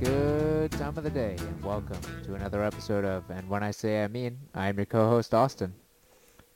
[0.00, 4.02] Good time of the day, and welcome to another episode of And When I Say
[4.04, 5.74] I Mean, I am your co-host Austin.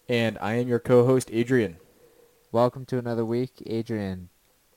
[0.09, 1.77] And I am your co-host, Adrian.
[2.53, 4.29] Welcome to another week, Adrian.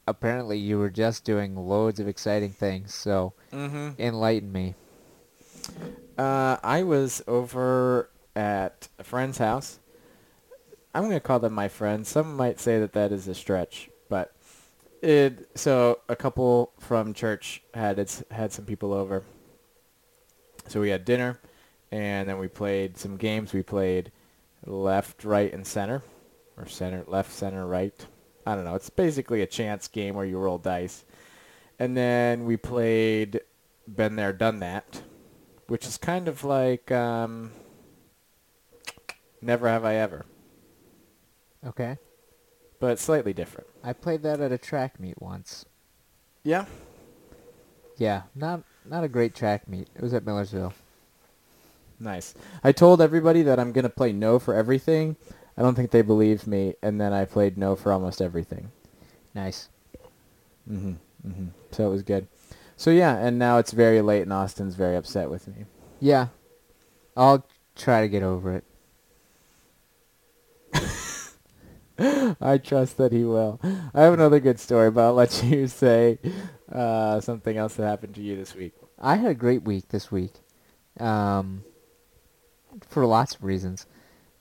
[0.08, 4.02] Apparently, you were just doing loads of exciting things, so Mm-hmm.
[4.02, 4.76] enlighten me.
[6.18, 9.80] Uh, I was over at a friend's house.
[10.96, 12.10] I'm going to call them my friends.
[12.10, 13.90] Some might say that that is a stretch,
[15.02, 15.50] it.
[15.56, 19.24] So a couple from church had its had some people over.
[20.68, 21.40] So we had dinner,
[21.92, 23.54] and then we played some games.
[23.54, 24.12] We played
[24.66, 26.04] left, right, and center,
[26.58, 28.06] or center, left, center, right.
[28.46, 28.76] I don't know.
[28.76, 31.04] It's basically a chance game where you roll dice.
[31.80, 33.42] And then we played
[33.88, 35.02] Been There, Done That,
[35.68, 37.52] which is kind of like um,
[39.42, 40.26] Never Have I Ever,
[41.66, 41.98] Okay.
[42.82, 43.68] But slightly different.
[43.84, 45.66] I played that at a track meet once.
[46.44, 46.66] Yeah.
[47.98, 49.88] Yeah, not not a great track meet.
[49.96, 50.74] It was at Millersville.
[52.00, 52.34] Nice.
[52.64, 55.16] I told everybody that I'm going to play no for everything.
[55.56, 58.72] I don't think they believed me, and then I played no for almost everything.
[59.36, 59.70] Nice.
[60.68, 62.28] hmm hmm So it was good.
[62.76, 65.66] So yeah, and now it's very late, and Austin's very upset with me.
[66.00, 66.30] Yeah.
[67.16, 68.64] I'll try to get over it.
[72.42, 73.60] I trust that he will.
[73.94, 76.20] I have another good story, but I'll let you say
[76.72, 78.74] uh, something else that happened to you this week.
[79.00, 80.34] I had a great week this week,
[81.00, 81.64] um,
[82.88, 83.86] for lots of reasons,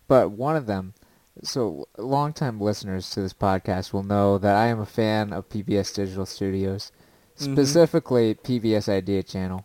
[0.08, 0.94] but one of them.
[1.42, 5.94] So, longtime listeners to this podcast will know that I am a fan of PBS
[5.94, 6.92] Digital Studios,
[7.38, 7.53] Mhm.
[7.53, 9.64] specifically PBS Idea Channel,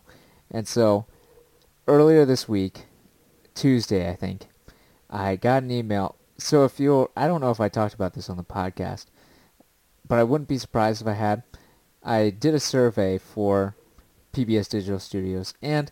[0.50, 1.04] and so
[1.86, 2.86] earlier this week,
[3.54, 4.46] Tuesday I think,
[5.10, 6.14] I got an email.
[6.38, 9.06] So if you, I don't know if I talked about this on the podcast,
[10.06, 11.42] but I wouldn't be surprised if I had.
[12.02, 13.74] I did a survey for
[14.32, 15.54] PBS Digital Studios.
[15.62, 15.90] And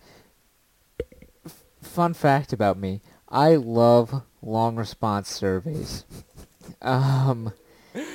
[1.45, 6.05] f- fun fact about me, I love long response surveys.
[6.83, 7.53] um,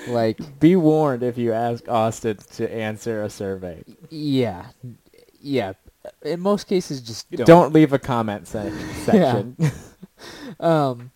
[0.07, 3.84] like Be warned if you ask Austin to answer a survey.
[4.09, 4.67] yeah,
[5.41, 5.73] yeah.
[6.22, 7.46] In most cases, just don't.
[7.46, 8.72] Don't, leave a comment se-
[9.03, 9.57] section.
[10.59, 11.11] Um,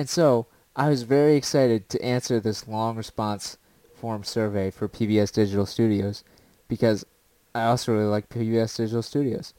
[0.00, 3.58] and so I was very excited to answer this long response
[3.94, 6.24] form survey for PBS Digital Studios
[6.68, 7.04] because
[7.54, 9.52] I also really like PBS Digital Studios.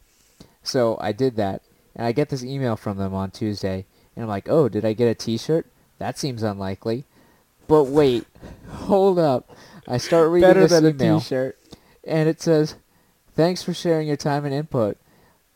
[0.64, 1.62] So I did that,
[1.96, 3.86] and I get this email from them on Tuesday,
[4.16, 5.68] and I'm like, oh, did I get a T-shirt?
[6.00, 7.06] That seems unlikely.
[7.68, 8.26] But wait,
[8.68, 9.56] hold up.
[9.88, 11.56] I start reading Better this email T-shirt.
[12.04, 12.78] and it says,
[13.36, 14.98] "Thanks for sharing your time and input.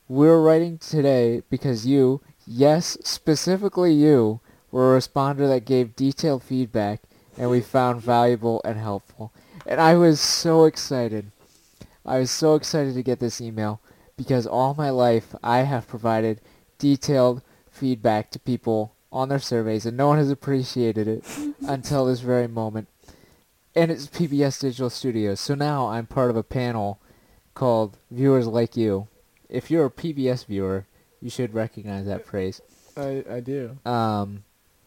[0.07, 4.41] We're writing today because you, yes, specifically you,
[4.75, 6.99] were a responder that gave detailed feedback,
[7.37, 9.31] and we found valuable and helpful."
[9.65, 11.31] And I was so excited.
[12.05, 13.79] I was so excited to get this email
[14.17, 16.41] because all my life I have provided
[16.77, 17.41] detailed
[17.71, 21.23] feedback to people on their surveys, and no one has appreciated it
[21.67, 22.89] until this very moment.
[23.73, 25.39] And it's PBS Digital Studios.
[25.39, 26.99] So now I'm part of a panel
[27.53, 29.07] called Viewers Like You.
[29.47, 30.85] If you're a PBS viewer,
[31.21, 32.59] you should recognize that phrase.
[32.97, 33.77] I, I do.
[33.85, 34.43] Um,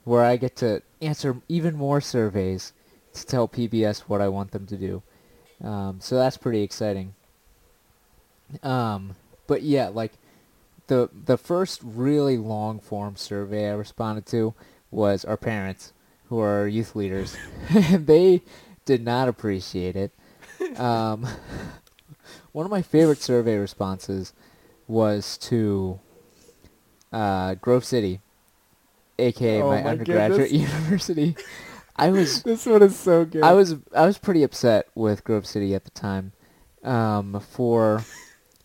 [0.08, 2.72] where I get to answer even more surveys
[3.12, 5.02] to tell PBS what I want them to do.
[5.62, 7.14] Um, so that's pretty exciting.
[8.62, 10.12] Um, but yeah, like
[10.86, 14.54] the the first really long form survey I responded to
[14.90, 15.92] was our parents,
[16.30, 17.36] who are youth leaders,
[17.92, 18.40] they
[18.86, 20.12] did not appreciate it.
[20.78, 21.26] Um,
[22.52, 24.32] one of my favorite survey responses
[24.86, 26.00] was to
[27.12, 28.22] uh, Grove City,
[29.18, 30.70] aka Oh my, my undergraduate goodness.
[30.74, 31.36] university.
[31.96, 33.42] I was This one is so good.
[33.42, 36.32] I was I was pretty upset with Grove City at the time.
[36.82, 38.04] Um, for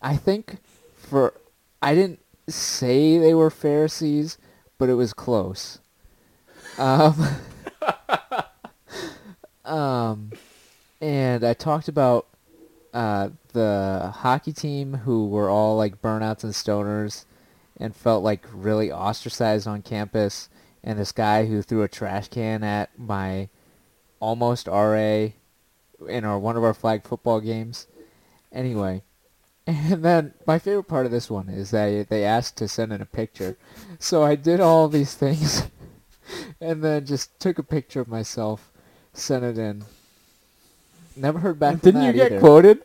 [0.00, 0.58] I think
[0.94, 1.34] for
[1.82, 4.38] I didn't say they were Pharisees,
[4.78, 5.80] but it was close.
[6.78, 7.26] Um,
[9.64, 10.32] um,
[11.00, 12.26] and I talked about
[12.92, 17.24] uh, the hockey team who were all like burnouts and stoners
[17.76, 20.48] and felt like really ostracized on campus
[20.84, 23.48] and this guy who threw a trash can at my
[24.20, 25.28] almost RA
[26.08, 27.86] in our one of our flag football games.
[28.52, 29.02] Anyway,
[29.66, 33.00] and then my favorite part of this one is that they asked to send in
[33.00, 33.56] a picture.
[33.98, 35.64] So I did all these things
[36.60, 38.70] and then just took a picture of myself,
[39.12, 39.84] sent it in.
[41.16, 42.40] Never heard back Didn't you get either.
[42.40, 42.84] quoted?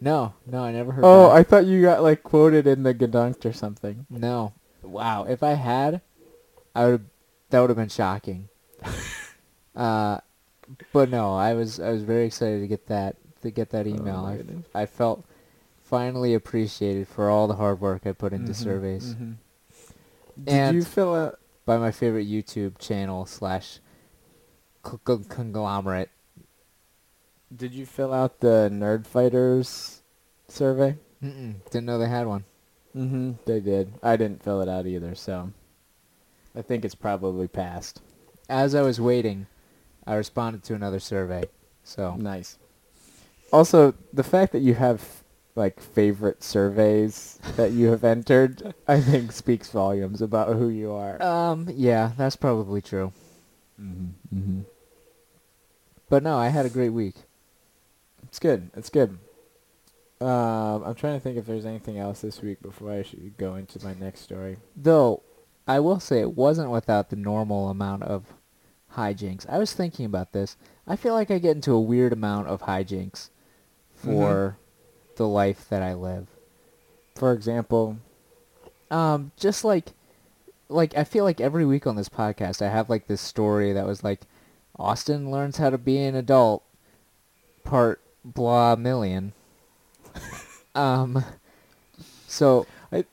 [0.00, 1.38] No, no, I never heard Oh, back.
[1.38, 4.06] I thought you got like quoted in the Gedunked or something.
[4.10, 4.52] No.
[4.82, 5.24] Wow.
[5.24, 6.02] If I had,
[6.74, 7.06] I would.
[7.50, 8.48] That would have been shocking.
[9.76, 10.18] uh,
[10.92, 14.24] but no, I was I was very excited to get that to get that email.
[14.26, 14.82] Oh I.
[14.82, 15.24] I felt
[15.82, 19.36] finally appreciated for all the hard work I put into Mhm, surveys mhm.
[20.42, 21.38] Did And- you fill out?
[21.66, 23.78] by my favorite YouTube channel slash
[24.82, 26.10] conglomerate.
[27.54, 30.00] Did you fill out the Nerdfighters
[30.48, 30.98] survey?
[31.22, 32.44] Mm-mm, didn't know they had one.
[32.94, 33.32] Mm-hmm.
[33.46, 33.94] They did.
[34.02, 35.52] I didn't fill it out either, so
[36.56, 38.00] I think it's probably passed.
[38.48, 39.46] As I was waiting,
[40.06, 41.44] I responded to another survey.
[41.82, 42.58] So Nice.
[43.52, 45.22] Also, the fact that you have
[45.56, 51.20] like favorite surveys that you have entered, I think speaks volumes about who you are.
[51.22, 53.12] um yeah, that's probably true.
[53.80, 54.36] mm-hmm.
[54.36, 54.60] Mm-hmm.
[56.08, 57.14] But no, I had a great week.
[58.24, 58.70] It's good.
[58.76, 59.18] It's good.
[60.20, 63.56] Um, I'm trying to think if there's anything else this week before I should go
[63.56, 64.56] into my next story.
[64.76, 65.22] Though
[65.66, 68.24] I will say it wasn't without the normal amount of
[68.96, 69.48] hijinks.
[69.48, 70.56] I was thinking about this.
[70.86, 73.30] I feel like I get into a weird amount of hijinks
[73.94, 74.56] for
[75.16, 76.26] the life that I live.
[77.14, 77.98] For example,
[78.90, 79.92] Um, just like,
[80.68, 83.86] like I feel like every week on this podcast, I have like this story that
[83.86, 84.20] was like,
[84.78, 86.62] Austin learns how to be an adult,
[87.64, 89.32] part blah million.
[90.74, 91.24] um,
[92.28, 93.06] so I-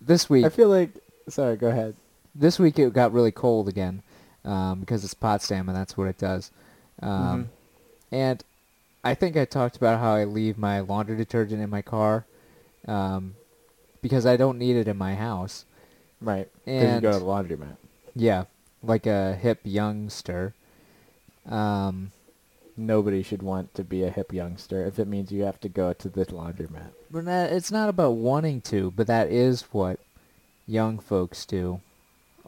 [0.00, 0.90] this week, I feel like.
[1.28, 1.94] Sorry, go ahead.
[2.34, 4.02] this week it got really cold again,
[4.44, 6.50] um, because it's Potsdam and that's what it does.
[7.02, 7.46] Um, Mhm.
[8.12, 8.44] and
[9.04, 12.24] I think I talked about how I leave my laundry detergent in my car,
[12.86, 13.34] um,
[14.02, 15.64] because I don't need it in my house.
[16.20, 16.48] Right.
[16.64, 17.76] Because you go to the laundromat.
[18.14, 18.44] yeah,
[18.82, 20.54] like a hip youngster.
[21.46, 22.12] Um,
[22.76, 25.92] Nobody should want to be a hip youngster if it means you have to go
[25.94, 26.90] to the laundromat.
[27.10, 29.98] but it's not about wanting to, but that is what
[30.68, 31.80] young folks do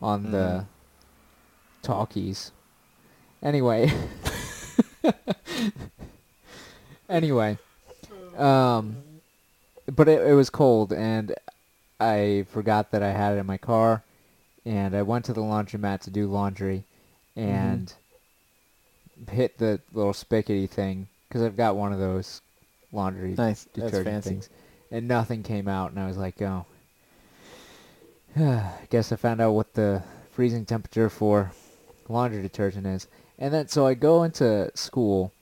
[0.00, 0.66] on the Mhm.
[1.82, 2.52] talkies.
[3.42, 3.90] Anyway.
[7.08, 7.58] anyway.
[8.36, 8.96] Um,
[9.92, 11.34] but it, it was cold, and
[11.98, 14.02] I forgot that I had it in my car,
[14.64, 16.84] and I went to the laundromat to do laundry,
[17.36, 17.92] and
[19.30, 22.40] hit the little spigoty thing because I've got one of those
[22.92, 23.64] laundry Nice.
[23.74, 24.30] Detergent fancy.
[24.30, 24.48] things,
[24.90, 26.66] and nothing came out, and I was like, oh.
[28.36, 31.52] I guess I found out what the freezing temperature for
[32.08, 33.06] laundry detergent is.
[33.38, 35.32] And then, so I go into school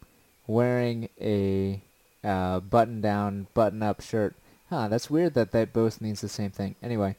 [0.46, 1.82] wearing a
[2.24, 4.36] uh, button-down, button-up shirt.
[4.70, 6.74] Huh, that's weird that that both means the same thing.
[6.82, 7.16] Anyway.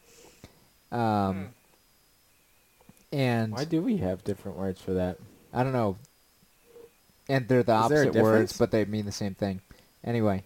[0.91, 1.49] Um,
[3.11, 5.17] and Why do we have different words for that?
[5.53, 5.97] I don't know.
[7.27, 9.61] And they're the Is opposite words, but they mean the same thing.
[10.03, 10.43] Anyway,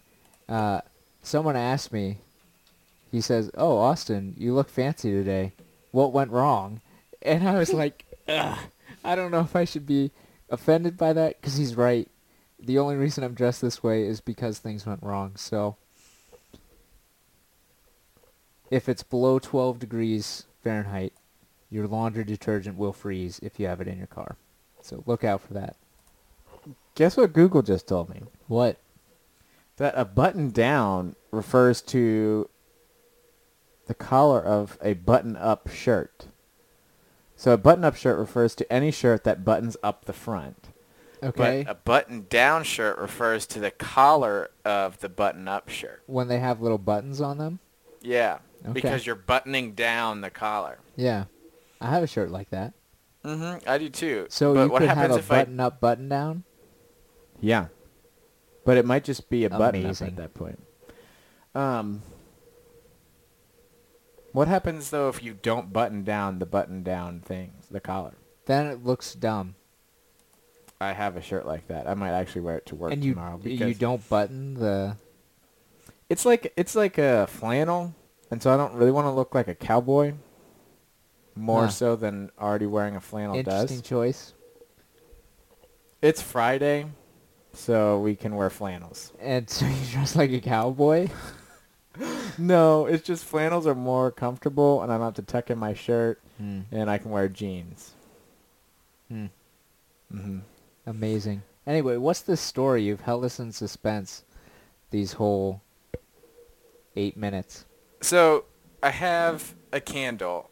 [0.48, 0.80] uh,
[1.22, 2.18] someone asked me.
[3.14, 5.52] He says, "Oh, Austin, you look fancy today.
[5.92, 6.80] What went wrong?"
[7.22, 8.58] And I was like, Ugh,
[9.04, 10.10] "I don't know if I should be
[10.50, 12.10] offended by that because he's right.
[12.58, 15.36] The only reason I'm dressed this way is because things went wrong.
[15.36, 15.76] So,
[18.68, 21.12] if it's below 12 degrees Fahrenheit,
[21.70, 24.34] your laundry detergent will freeze if you have it in your car.
[24.82, 25.76] So look out for that."
[26.96, 28.22] Guess what Google just told me?
[28.48, 28.76] What?
[29.76, 32.48] That a button down refers to
[33.86, 36.26] the collar of a button up shirt.
[37.36, 40.68] So a button up shirt refers to any shirt that buttons up the front.
[41.22, 41.64] Okay.
[41.66, 46.02] But a button-down shirt refers to the collar of the button-up shirt.
[46.06, 47.60] when they have little buttons on them?
[48.02, 48.72] Yeah, Okay.
[48.72, 50.78] because you're buttoning down the collar.
[50.96, 51.24] Yeah.
[51.80, 52.74] I have a shirt like that.
[53.24, 53.68] Mm-hmm.
[53.68, 54.26] I do too.
[54.28, 56.44] So but you what could happens have a button up, button down?
[57.40, 57.68] Yeah.
[58.66, 60.06] But it might just be a button up Amazing.
[60.08, 60.62] at that point.
[61.54, 62.02] Um
[64.34, 65.72] what happens though if you don't?
[65.72, 68.14] Button down the button down things, the collar.
[68.46, 69.54] Then it looks dumb.
[70.80, 71.88] I have a shirt like that.
[71.88, 74.96] I might actually wear it to work and you tomorrow you don't button the
[76.10, 77.94] it's like it's like a flannel,
[78.30, 80.14] and so I don't really want to look like a cowboy.
[81.36, 83.88] More so than already wearing a flannel interesting does.
[83.88, 84.34] choice.
[86.00, 86.86] It's Friday,
[87.52, 89.12] so we can wear flannels.
[89.20, 91.08] And so you dress like a cowboy?
[92.38, 95.72] No, it's just flannels are more comfortable, and I don't have to tuck in my
[95.74, 96.62] shirt, Hmm.
[96.72, 97.92] and I can wear jeans.
[99.08, 99.26] Hmm.
[100.10, 100.38] hmm
[100.86, 101.42] Amazing.
[101.66, 102.82] Anyway, what's this story?
[102.82, 104.24] You've held us in suspense
[104.90, 105.62] these whole
[106.96, 107.64] eight minutes.
[108.00, 108.44] So
[108.82, 110.50] I have a candle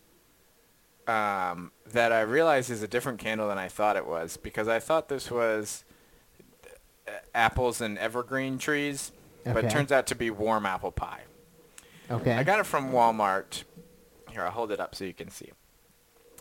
[1.07, 4.79] um, that I realize is a different candle than I thought it was because I
[4.79, 5.85] thought this was
[7.09, 9.11] uh, apples and evergreen trees,
[9.45, 11.23] but it turns out to be warm apple pie.
[12.13, 12.33] Okay.
[12.33, 13.65] I got it from Walmart.
[14.31, 15.51] Here, I'll hold it up so you can see.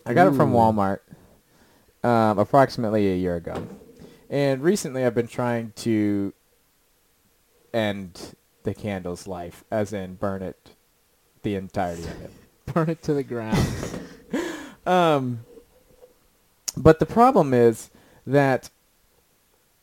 [0.06, 1.00] I got it from Walmart
[2.04, 3.68] um, approximately a year ago.
[4.30, 6.34] And recently I've been trying to
[7.74, 10.72] end the candle's life, as in burn it,
[11.44, 12.32] the entirety of it.
[12.74, 13.58] Burn it to the ground.
[14.84, 15.46] Um,
[16.75, 17.92] but the problem is
[18.25, 18.72] that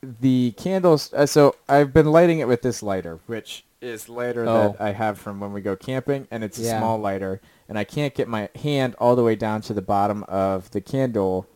[0.03, 1.13] the candles.
[1.13, 4.73] Uh, so I've been lighting it with this lighter, which is lighter Oh.
[4.73, 6.79] that I have from when we go camping, and it's a Yeah.
[6.79, 10.25] small lighter, and I can't get my hand all the way down to the bottom
[10.25, 11.47] of the candle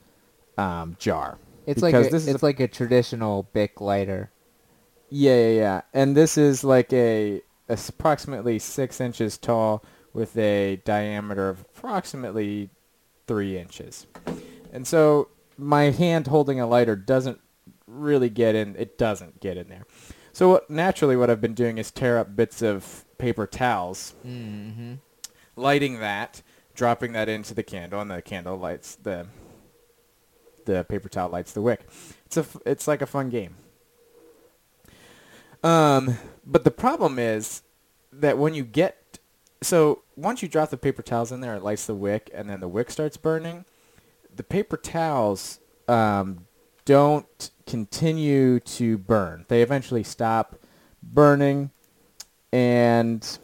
[0.59, 1.39] um, jar.
[1.67, 4.31] It's like a, this is it's like a traditional Bic lighter.
[5.09, 5.81] Yeah, yeah, yeah.
[5.95, 9.83] And this is like a approximately six inches tall
[10.13, 12.69] with a diameter of approximately
[13.27, 14.07] three inches.
[14.73, 17.41] And so my hand holding a lighter doesn't
[17.93, 18.77] really get in.
[18.77, 19.85] It doesn't get in there.
[20.33, 24.95] So what, naturally, what I've been doing is tear up bits of paper towels, Mm-hmm.
[25.57, 26.43] lighting that,
[26.75, 29.27] dropping that into the candle, and the candle lights the
[30.65, 31.81] the paper towel lights the wick.
[32.27, 33.57] It's a it's like a fun game.
[35.63, 37.63] Um, but the problem is
[38.13, 39.19] that when you get
[39.61, 42.61] so once you drop the paper towels in there, it lights the wick, and then
[42.61, 43.65] the wick starts burning.
[44.35, 46.47] The paper towels um,
[46.85, 49.45] don't continue to burn.
[49.49, 50.61] They eventually stop
[51.03, 51.71] burning,
[52.53, 53.39] and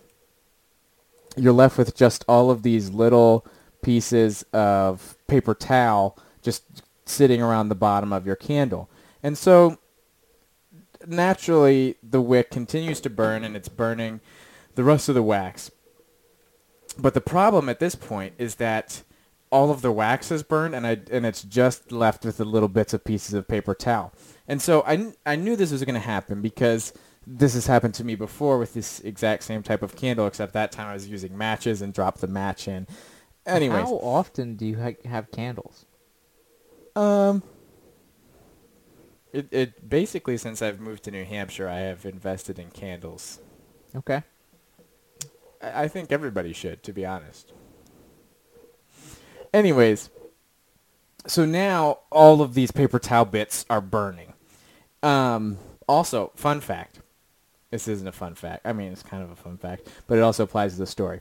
[1.36, 3.46] you're left with just all of these little
[3.82, 8.90] pieces of paper towel just sitting around the bottom of your candle.
[9.22, 9.78] And so
[11.06, 14.20] naturally the wick continues to burn and it's burning
[14.74, 15.70] the rest of the wax.
[16.98, 19.02] But the problem at this point is that
[19.50, 22.68] all of the wax is burned and I and it's just left with the little
[22.68, 24.12] bits of pieces of paper towel.
[24.46, 26.92] And so I, I knew this was going to happen because
[27.26, 30.72] this has happened to me before with this exact same type of candle except that
[30.72, 32.86] time I was using matches and dropped the match in.
[33.46, 35.86] Anyways, How often do you ha- have candles?
[36.96, 37.42] um
[39.32, 43.38] it, it basically since I've moved to New Hampshire I have invested in candles.
[43.94, 44.22] Okay.
[45.62, 47.52] I I think everybody should, to be honest.
[49.52, 50.10] Anyways,
[51.26, 54.32] so now all of these paper towel bits are burning.
[55.02, 57.00] Um, also, fun fact.
[57.70, 58.66] This isn't a fun fact.
[58.66, 61.20] I mean, it's kind of a fun fact, but it also applies to the story.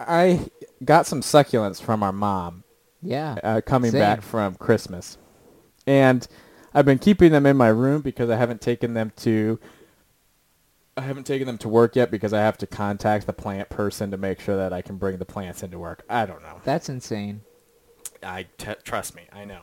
[0.00, 0.48] I
[0.84, 2.64] got some succulents from our mom
[3.02, 3.36] Yeah.
[3.42, 4.00] uh, coming Same.
[4.00, 5.18] back from Christmas.
[5.86, 6.26] And
[6.74, 9.58] I've been keeping them in my room because I haven't taken them to
[10.98, 14.10] I haven't taken them to work yet because I have to contact the plant person
[14.10, 16.04] to make sure that I can bring the plants into work.
[16.08, 16.60] I don't know.
[16.64, 17.42] That's insane.
[18.22, 19.62] I t- trust me, I know.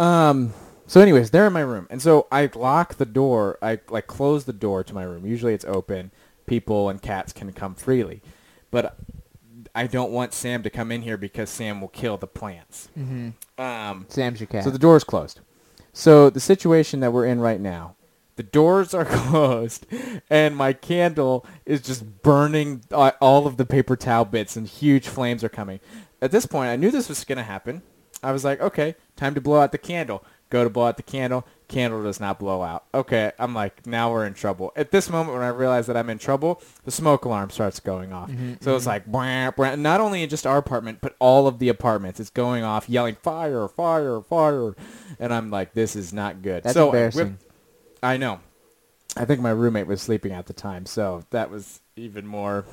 [0.00, 0.52] Um
[0.86, 1.86] so anyways, they're in my room.
[1.88, 3.58] And so I lock the door.
[3.62, 5.24] I like close the door to my room.
[5.24, 6.10] Usually it's open.
[6.46, 8.20] People and cats can come freely.
[8.70, 8.98] But
[9.74, 12.88] I don't want Sam to come in here because Sam will kill the plants.
[12.98, 13.60] Mm-hmm.
[13.62, 14.64] Um Sam's your cat.
[14.64, 15.40] so the door's closed.
[15.94, 17.94] So the situation that we're in right now,
[18.36, 19.86] the doors are closed,
[20.30, 25.08] and my candle is just burning uh, all of the paper towel bits, and huge
[25.08, 25.80] flames are coming.
[26.20, 27.82] At this point, I knew this was going to happen.
[28.22, 30.24] I was like, okay, time to blow out the candle.
[30.50, 31.46] Go to blow out the candle.
[31.68, 32.84] Candle does not blow out.
[32.94, 34.72] Okay, I'm like, now we're in trouble.
[34.76, 38.12] At this moment, when I realize that I'm in trouble, the smoke alarm starts going
[38.12, 38.30] off.
[38.30, 38.88] Mm-hmm, so it's mm-hmm.
[38.88, 42.20] like, blah, blah, not only in just our apartment, but all of the apartments.
[42.20, 44.76] It's going off, yelling, fire, fire, fire.
[45.18, 46.62] And I'm like, this is not good.
[46.62, 47.38] That's so uh, I embarrassing.
[48.04, 48.40] I know.
[49.16, 52.64] I think my roommate was sleeping at the time, so that was even more,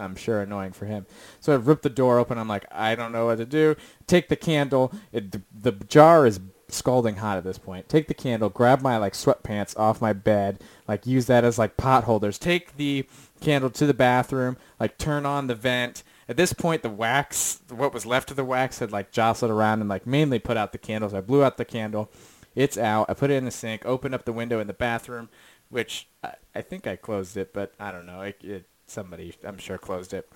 [0.00, 1.06] I'm sure, annoying for him.
[1.40, 2.36] So I ripped the door open.
[2.36, 3.76] I'm like, I don't know what to do.
[4.06, 4.92] Take the candle.
[5.12, 7.88] It, the, the jar is scalding hot at this point.
[7.88, 8.48] Take the candle.
[8.48, 10.60] Grab my like sweatpants off my bed.
[10.88, 12.38] Like use that as like pot holders.
[12.38, 13.06] Take the
[13.40, 14.56] candle to the bathroom.
[14.80, 16.02] Like turn on the vent.
[16.28, 19.80] At this point, the wax, what was left of the wax, had like jostled around
[19.80, 21.14] and like mainly put out the candles.
[21.14, 22.10] I blew out the candle.
[22.56, 23.08] It's out.
[23.08, 23.84] I put it in the sink.
[23.84, 25.28] Opened up the window in the bathroom,
[25.68, 28.22] which I, I think I closed it, but I don't know.
[28.22, 30.28] It, it somebody I'm sure closed it.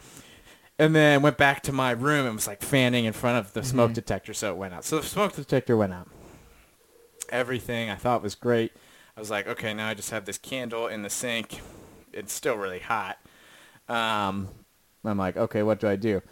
[0.79, 3.63] And then went back to my room and was like fanning in front of the
[3.63, 4.85] smoke detector, so it went out.
[4.85, 6.09] So the smoke detector went out.
[7.31, 8.73] Everything I thought was great.
[9.17, 11.61] I was like, okay, now I just have this candle in the sink.
[12.13, 13.19] It's still really hot.
[13.89, 14.49] Um,
[15.05, 16.23] I'm like, okay, what do I do?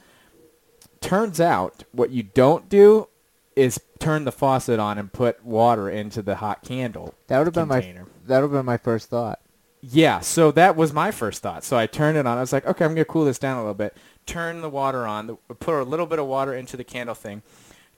[1.01, 3.09] Turns out what you don't do
[3.59, 7.15] is turn the faucet on and put water into the hot candle.
[7.27, 8.07] that would have been my container.
[8.27, 9.41] that would have been my first thought.
[9.81, 11.65] Yeah, so that was my first thought.
[11.65, 12.37] So I turned it on.
[12.37, 13.97] I was like, okay, I'm going to cool this down a little bit.
[14.27, 15.39] Turn the water on.
[15.61, 17.43] Put a little bit of water into the candle thing.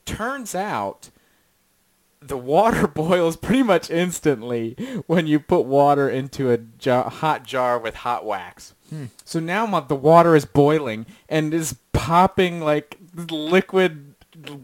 [0.05, 1.11] Turns out
[2.21, 4.75] the water boils pretty much instantly
[5.07, 8.75] when you put water into a jar, hot jar with hot wax.
[8.91, 9.07] Hmm.
[9.25, 12.99] So now my, the water is boiling and is popping like
[13.31, 14.10] liquid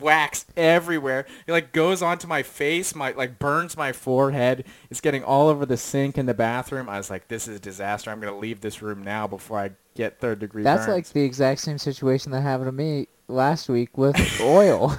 [0.00, 1.26] wax everywhere.
[1.46, 4.64] It like goes onto my face, my like burns my forehead.
[4.90, 6.88] It's getting all over the sink in the bathroom.
[6.88, 8.10] I was like, this is a disaster.
[8.10, 10.96] I'm gonna leave this room now before I get third degree That's burns.
[10.96, 14.96] like the exact same situation that happened to me last week with oil.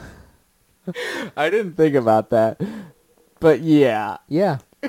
[1.38, 2.62] I didn't think about that,
[3.40, 4.60] but yeah, yeah.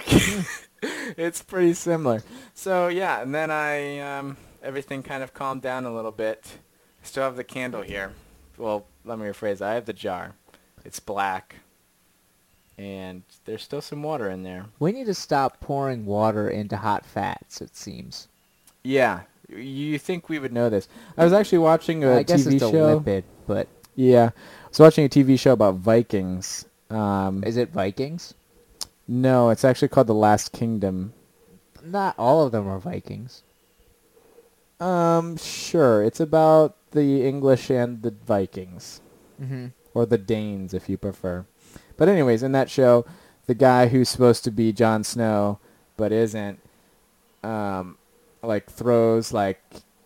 [1.16, 2.23] it's pretty similar.
[2.54, 6.59] So yeah, and then I um, everything kind of calmed down a little bit.
[7.02, 8.12] Still have the candle here.
[8.57, 9.60] Well, let me rephrase.
[9.60, 10.34] I have the jar.
[10.84, 11.56] It's black,
[12.78, 14.66] and there's still some water in there.
[14.78, 18.28] We need to stop pouring water into hot fats, it seems.
[18.84, 20.88] Yeah, you think we would know this?
[21.16, 23.00] I was actually watching a I guess TV it's a show.
[23.00, 24.30] lipid, but Yeah,
[24.64, 26.64] I was watching a TV show about Vikings.
[26.90, 28.34] Um, is it Vikings?
[29.10, 31.12] no, it's actually called The Last Kingdom.
[31.84, 33.42] Not all of them are Vikings.
[34.80, 36.02] Um, sure.
[36.04, 39.00] It's about the English and the Vikings,
[39.40, 39.66] Mm-hmm.
[39.95, 41.47] or the Danes, if you prefer.
[41.97, 43.04] But anyways, in that show,
[43.47, 45.59] the guy who's supposed to be Jon Snow
[45.97, 46.61] but isn't,
[47.42, 47.97] um,
[48.42, 49.61] like throws like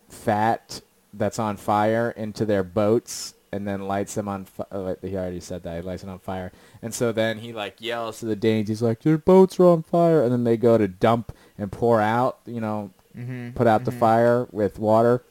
[0.09, 0.81] fat
[1.13, 4.45] that's on fire into their boats and then lights them on.
[4.45, 5.75] Fi- oh, he already said that.
[5.75, 8.67] He lights it on fire, and so then he like yells to the Danes.
[8.69, 12.01] He's like, "Your boats are on fire!" And then they go to dump and pour
[12.01, 13.51] out, you know, Mm-hmm.
[13.51, 15.23] put out the fire with water,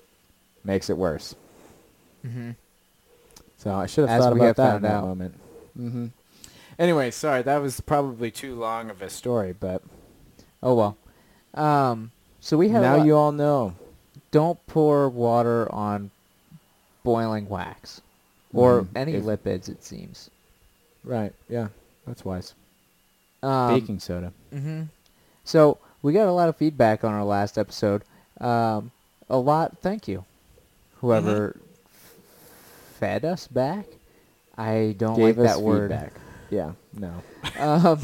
[0.63, 1.35] makes it worse.
[2.25, 2.51] Mm-hmm.
[3.59, 5.05] So I should have As thought about that in that out.
[5.05, 5.35] moment.
[5.77, 6.07] hmm
[6.79, 9.83] Anyway, sorry, that was probably too long of a story, but
[10.63, 10.97] Oh well.
[11.55, 12.11] Um.
[12.41, 13.75] So we have now you all know.
[14.31, 16.11] don't pour water on
[17.05, 18.01] boiling wax
[18.55, 18.89] or Mhm.
[18.97, 19.69] any If- lipids.
[19.69, 20.31] It seems.
[21.05, 21.69] Right, yeah,
[22.07, 22.55] that's wise.
[23.43, 24.33] Um, Baking soda.
[24.53, 24.83] hmm
[25.45, 28.03] So we got a lot of feedback on our last episode.
[28.41, 28.93] Um,
[29.29, 29.79] a lot.
[29.79, 30.25] Thank you,
[31.01, 31.72] whoever f-
[33.03, 33.85] fed us back.
[34.57, 35.91] I don't Gave like us that word.
[35.91, 36.13] feedback.
[36.51, 37.21] Yeah, no.
[37.59, 38.01] um,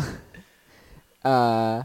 [1.25, 1.85] uh,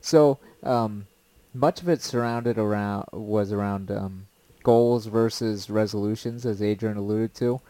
[0.00, 1.06] so um,
[1.54, 4.26] much of it surrounded around was around um,
[4.64, 7.60] goals versus resolutions, as Adrian alluded to.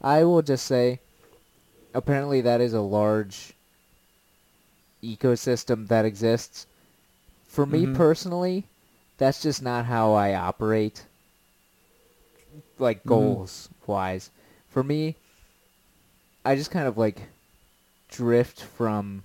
[0.00, 1.00] I will just say,
[1.92, 3.54] apparently that is a large
[5.02, 6.68] ecosystem that exists.
[7.44, 7.96] For me Mhm.
[7.96, 8.68] personally,
[9.18, 11.06] that's just not how I operate.
[12.78, 13.06] Like Mhm.
[13.08, 14.30] goals wise,
[14.68, 15.16] for me,
[16.44, 17.22] I just kind of like
[18.08, 19.24] drift from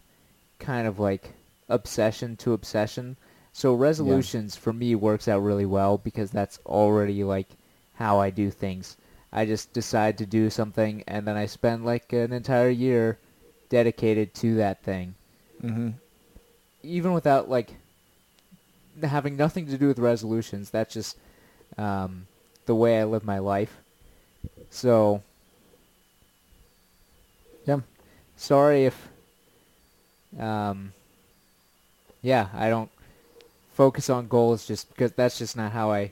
[0.60, 1.34] kind of like
[1.70, 3.18] obsession to obsession.
[3.54, 7.48] So resolutions for me works out really well because that's already like
[7.96, 8.98] how I do things.
[9.32, 13.20] I just decide to do something and then I spend like an entire year
[13.70, 15.16] dedicated to that thing.
[15.62, 15.90] hmm
[16.84, 17.76] Even without like
[19.04, 21.18] having nothing to do with resolutions, that's just
[21.78, 22.28] um,
[22.66, 23.78] the way I live my life.
[24.70, 25.22] So
[27.66, 27.82] Yeah.
[28.36, 29.10] sorry if
[30.40, 30.94] um
[32.22, 32.90] yeah i don't
[33.74, 36.12] focus on goals just because that's just not how i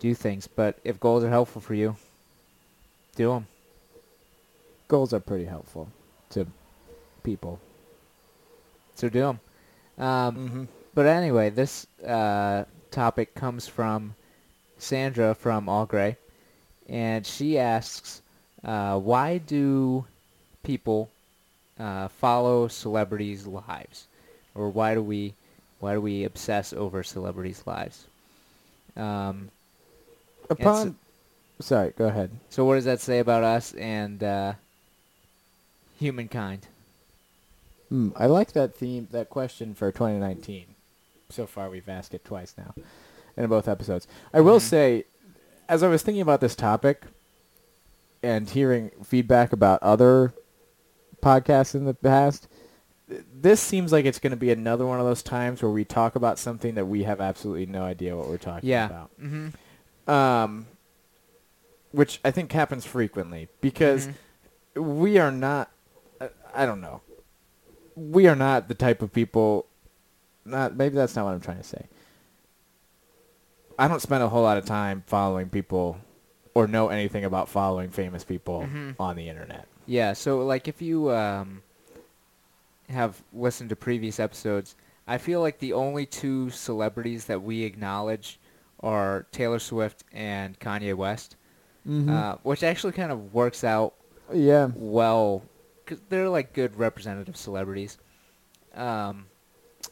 [0.00, 1.96] do things but if goals are helpful for you
[3.14, 3.46] do them
[4.88, 5.88] Goals are pretty helpful
[6.30, 6.46] to
[7.24, 7.58] people.
[8.94, 9.40] so do them
[9.98, 10.64] um, Mm-hmm.
[10.94, 14.14] but anyway this uh, topic comes from
[14.78, 16.16] sandra from all gray
[16.88, 18.22] and she asks
[18.64, 20.04] uh, why do
[20.62, 21.10] people
[21.78, 24.06] uh, follow celebrities' lives,
[24.54, 25.34] or why do we
[25.80, 28.06] why do we obsess over celebrities' lives?
[28.96, 29.50] Um,
[30.48, 30.96] Upon,
[31.60, 32.30] sorry, go ahead.
[32.48, 34.54] so what does that say about us and uh,
[35.98, 36.66] humankind?
[37.92, 40.64] Mm, I like that theme, that question for 2019.
[41.30, 42.74] So far, we've asked it twice now,
[43.36, 44.06] in both episodes.
[44.32, 44.62] I will Mhm.
[44.62, 45.04] say,
[45.68, 47.02] as I was thinking about this topic,
[48.22, 50.32] and hearing feedback about other
[51.22, 52.48] podcasts in the past,
[53.08, 56.16] this seems like it's going to be another one of those times where we talk
[56.16, 58.86] about something that we have absolutely no idea what we're talking Yeah.
[58.86, 59.10] about.
[59.20, 60.10] Mm-hmm.
[60.10, 60.66] Um,
[61.92, 64.08] which I think happens frequently because
[64.74, 64.98] Mhm.
[65.00, 65.70] we are not
[66.20, 67.00] uh, I don't know.
[67.94, 69.66] We are not the type of people
[70.44, 71.86] not maybe that's not what I'm trying to say.
[73.78, 75.98] I don't spend a whole lot of time following people
[76.54, 78.96] or know anything about following famous people Mhm.
[78.98, 79.66] on the internet.
[79.86, 81.62] Yeah, so like if you um,
[82.88, 84.74] have listened to previous episodes,
[85.06, 88.40] I feel like the only two celebrities that we acknowledge
[88.80, 91.36] are Taylor Swift and Kanye West,
[91.88, 93.94] uh, which actually kind of works out
[94.32, 94.70] yeah.
[94.74, 95.42] well
[95.84, 97.98] because they're like good representative celebrities.
[98.74, 99.26] Um,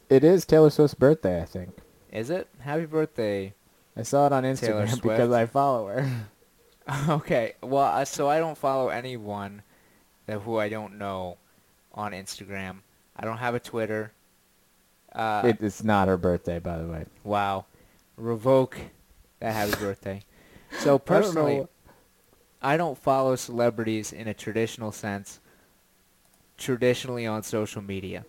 [0.09, 1.77] It is Taylor Swift's birthday, I think.
[2.11, 2.47] is it?
[2.59, 3.53] Happy birthday!
[3.97, 6.09] I saw it on Instagram because I follow her.
[7.09, 9.63] okay, well, uh, so I don't follow anyone
[10.25, 11.37] that who I don't know
[11.93, 12.79] on Instagram.
[13.15, 14.11] I don't have a Twitter.
[15.13, 17.05] Uh, it, it's not her birthday, by the way.
[17.23, 17.65] wow,
[18.17, 18.77] revoke
[19.39, 20.23] that happy birthday.
[20.79, 21.69] So personally, know.
[22.61, 25.39] I don't follow celebrities in a traditional sense.
[26.57, 28.25] Traditionally on social media.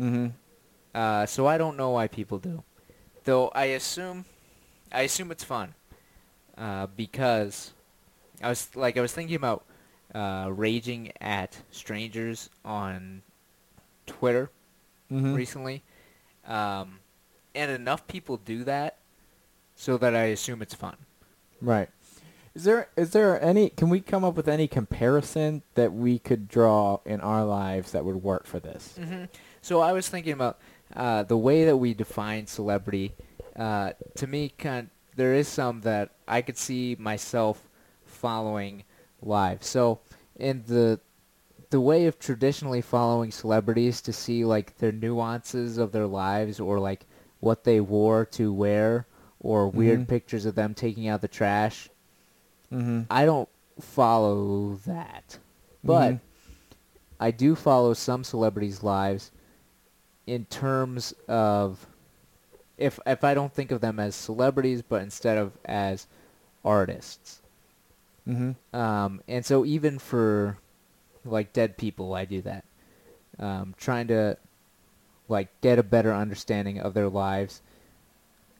[0.00, 0.28] Mm-hmm.
[0.94, 2.62] Uh, so I don't know why people do.
[3.24, 4.24] Though I assume,
[4.92, 5.74] I assume it's fun.
[6.58, 7.72] Uh, because
[8.42, 9.64] I was like I was thinking about
[10.14, 13.22] uh, raging at strangers on
[14.06, 14.50] Twitter
[15.12, 15.34] Mm-hmm.
[15.34, 15.82] recently,
[16.46, 17.00] um,
[17.52, 18.98] and enough people do that,
[19.74, 20.94] so that I assume it's fun.
[21.60, 21.88] Right.
[22.54, 23.70] Is there is there any?
[23.70, 28.04] Can we come up with any comparison that we could draw in our lives that
[28.04, 28.96] would work for this?
[28.96, 29.24] hmm
[29.62, 30.60] So I was thinking about
[30.94, 33.12] uh, the way that we define celebrity.
[33.56, 37.62] Uh, to me, kind there is some that I could see myself
[38.04, 38.84] following
[39.22, 39.62] live.
[39.62, 40.00] So
[40.36, 41.00] in the
[41.70, 46.80] the way of traditionally following celebrities to see like their nuances of their lives or
[46.80, 47.06] like
[47.38, 49.06] what they wore to wear
[49.38, 50.08] or weird Mhm.
[50.08, 51.88] pictures of them taking out the trash.
[52.72, 53.02] Mm-hmm.
[53.10, 53.48] I don't
[53.80, 55.38] follow that.
[55.84, 56.20] But Mhm.
[57.20, 59.30] I do follow some celebrities' lives
[60.26, 61.86] in terms of
[62.80, 66.06] if if I don't think of them as celebrities, but instead of as
[66.64, 67.42] artists.
[68.26, 68.78] Mm-hmm.
[68.78, 70.58] Um, and so even for
[71.24, 72.64] like dead people, I do that,
[73.38, 74.36] um, trying to
[75.28, 77.60] like get a better understanding of their lives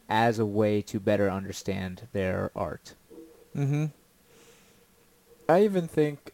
[0.09, 2.95] as a way to better understand their art.
[3.57, 3.87] Mm-hmm.
[5.49, 6.33] I even think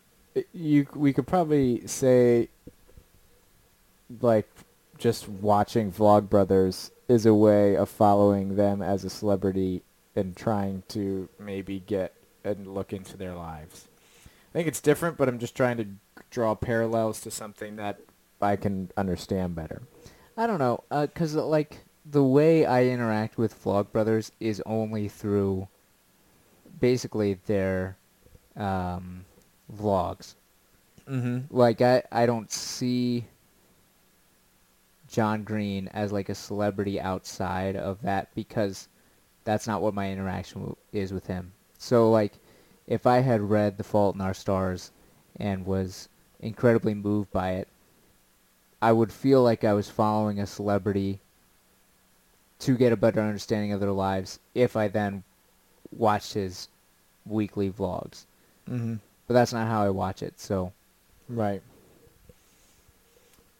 [0.52, 2.48] you we could probably say
[4.20, 4.48] like
[4.98, 9.82] just watching Vlogbrothers is a way of following them as a celebrity
[10.14, 12.14] and trying to maybe get
[12.44, 13.88] and look into their lives.
[14.26, 15.86] I think it's different, but I'm just trying to
[16.30, 18.00] draw parallels to something that
[18.40, 19.82] I can understand better.
[20.36, 25.68] I don't know, uh 'cause like the way I interact with Vlogbrothers is only through
[26.80, 27.96] basically their
[28.56, 29.24] um,
[29.74, 30.34] vlogs.
[31.08, 31.54] Mm-hmm.
[31.56, 33.24] Like I, I don't see
[35.08, 38.88] John Green as like a celebrity outside of that because
[39.44, 41.52] that's not what my interaction w- is with him.
[41.78, 42.32] So like
[42.86, 44.90] if I had read The Fault in Our Stars
[45.38, 46.08] and was
[46.40, 47.68] incredibly moved by it,
[48.82, 51.20] I would feel like I was following a celebrity
[52.60, 55.24] to get a better understanding of their lives if I then
[55.90, 56.68] watched his
[57.24, 58.24] weekly vlogs.
[58.68, 58.94] Mm-hmm.
[59.26, 60.38] But that's not how I watch it.
[60.38, 60.72] So
[61.28, 61.62] Right.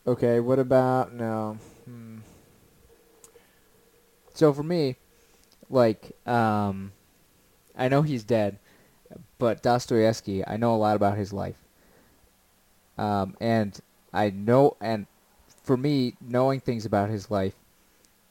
[0.06, 1.58] Okay, what about no?
[1.84, 2.18] Hmm.
[4.34, 4.96] So for me,
[5.68, 6.92] like, um,
[7.76, 8.58] I know he's dead,
[9.38, 11.56] but Dostoevsky, I know a lot about his life.
[12.96, 13.78] Um, and
[14.12, 15.06] I know, and
[15.64, 17.54] for me, knowing things about his life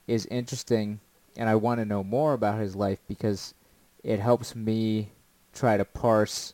[0.08, 1.02] is interesting,
[1.36, 3.54] and I want to know more about his life because
[4.02, 5.10] it helps me
[5.54, 6.54] try to parse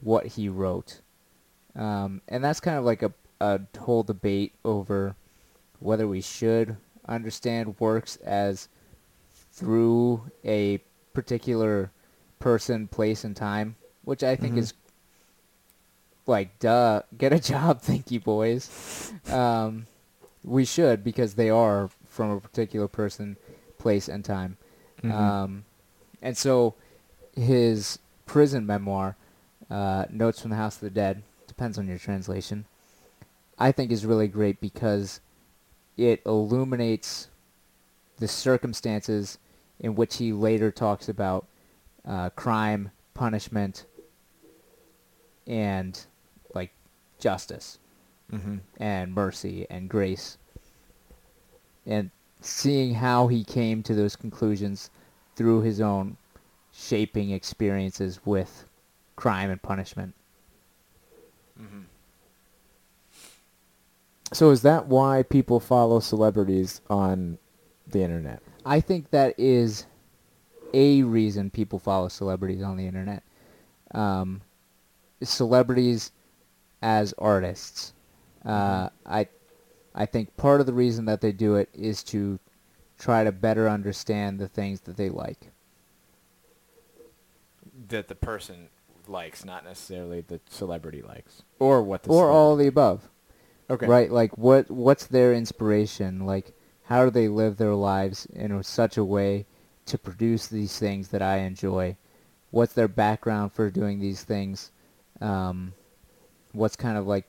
[0.00, 1.00] what he wrote.
[1.74, 5.16] Um, and that's kind of like a, a whole debate over
[5.80, 6.76] whether we should
[7.08, 8.68] understand works as
[9.52, 10.78] through a
[11.12, 11.90] particular
[12.38, 13.74] person, place, and time,
[14.04, 14.58] which I think Mhm.
[14.58, 14.74] is
[16.26, 19.12] like, duh, get a job, thank you, boys.
[19.30, 19.86] Um,
[20.44, 23.36] we should because they are from a particular person,
[23.78, 24.56] place, and time.
[25.02, 25.12] Mhm.
[25.12, 25.64] Um,
[26.20, 26.74] and so
[27.34, 29.16] his prison memoir,
[29.70, 32.64] uh, Notes from the House of the Dead, depends on your translation,
[33.62, 35.20] I think is really great because
[35.96, 37.28] it illuminates
[38.16, 39.38] the circumstances
[39.78, 41.46] in which he later talks about
[42.04, 43.86] uh, crime, punishment,
[45.46, 45.98] and
[46.54, 46.72] like
[47.20, 47.78] justice
[48.32, 48.56] Mm-hmm.
[48.78, 50.38] and mercy and grace.
[51.86, 54.90] And seeing how he came to those conclusions
[55.36, 56.16] through his own
[56.72, 58.64] shaping experiences with
[59.16, 60.14] crime and punishment.
[61.60, 61.82] Mm-hmm.
[64.32, 67.38] So is that why people follow celebrities on
[67.86, 68.42] the internet?
[68.64, 69.86] I think that is
[70.72, 73.22] a reason people follow celebrities on the internet.
[73.92, 74.40] Um,
[75.22, 76.12] celebrities
[76.80, 77.92] as artists.
[78.44, 79.28] Uh, I,
[79.94, 82.38] I think part of the reason that they do it is to
[82.98, 85.50] try to better understand the things that they like.
[87.88, 88.68] That the person
[89.06, 90.20] likes, not Necessarily necessarily.
[90.22, 93.08] the celebrity likes, or what the or all of the above.
[93.72, 93.86] Okay.
[93.86, 94.10] Right?
[94.10, 96.26] Like what what's their inspiration?
[96.26, 96.52] Like
[96.84, 99.46] how do they live their lives in such a way
[99.86, 101.96] to produce these things that I enjoy?
[102.52, 104.70] what's their background for doing these things,
[105.20, 105.72] um,
[106.52, 107.26] what's kind of like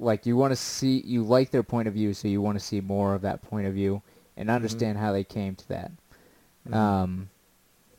[0.00, 2.64] like you want to see you like their point of view, so you want to
[2.64, 4.00] see more of that point of view
[4.36, 5.90] and understand how they came to that.
[6.68, 6.74] Mhm.
[6.74, 7.30] Um,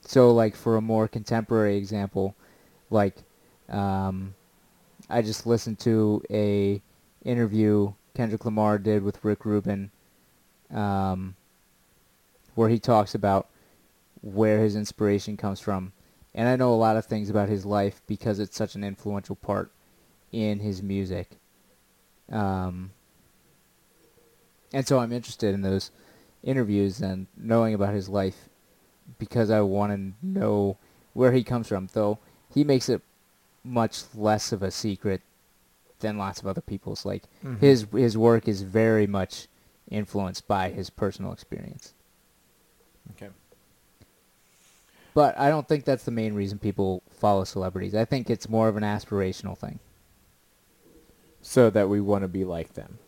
[0.01, 2.35] so like for a more contemporary example,
[2.89, 3.15] like
[3.67, 4.33] um,
[5.09, 6.81] I just listened to a
[7.23, 9.91] interview Kendrick Lamar did with Rick Rubin,
[10.71, 11.35] um,
[12.55, 13.47] where he talks about
[14.21, 15.93] where his inspiration comes from,
[16.35, 19.35] and I know a lot of things about his life because it's such an influential
[19.35, 19.71] part
[20.31, 21.37] in his music.
[22.31, 22.91] Um,
[24.73, 25.91] and so I'm interested in those
[26.43, 28.49] interviews and knowing about his life
[29.17, 30.77] because I want to know
[31.13, 31.87] where he comes from.
[31.91, 32.19] Though
[32.53, 33.01] he makes it
[33.69, 35.21] much less of a secret
[35.99, 37.05] than lots of other people's.
[37.05, 37.59] Like Mhm.
[37.59, 39.47] his his work is very much
[39.89, 41.93] influenced by his personal experience.
[43.11, 43.29] Okay.
[45.13, 47.95] But I don't think that's the main reason people follow celebrities.
[47.95, 49.79] I think it's more of an aspirational thing.
[51.41, 52.99] So that we want to be like them.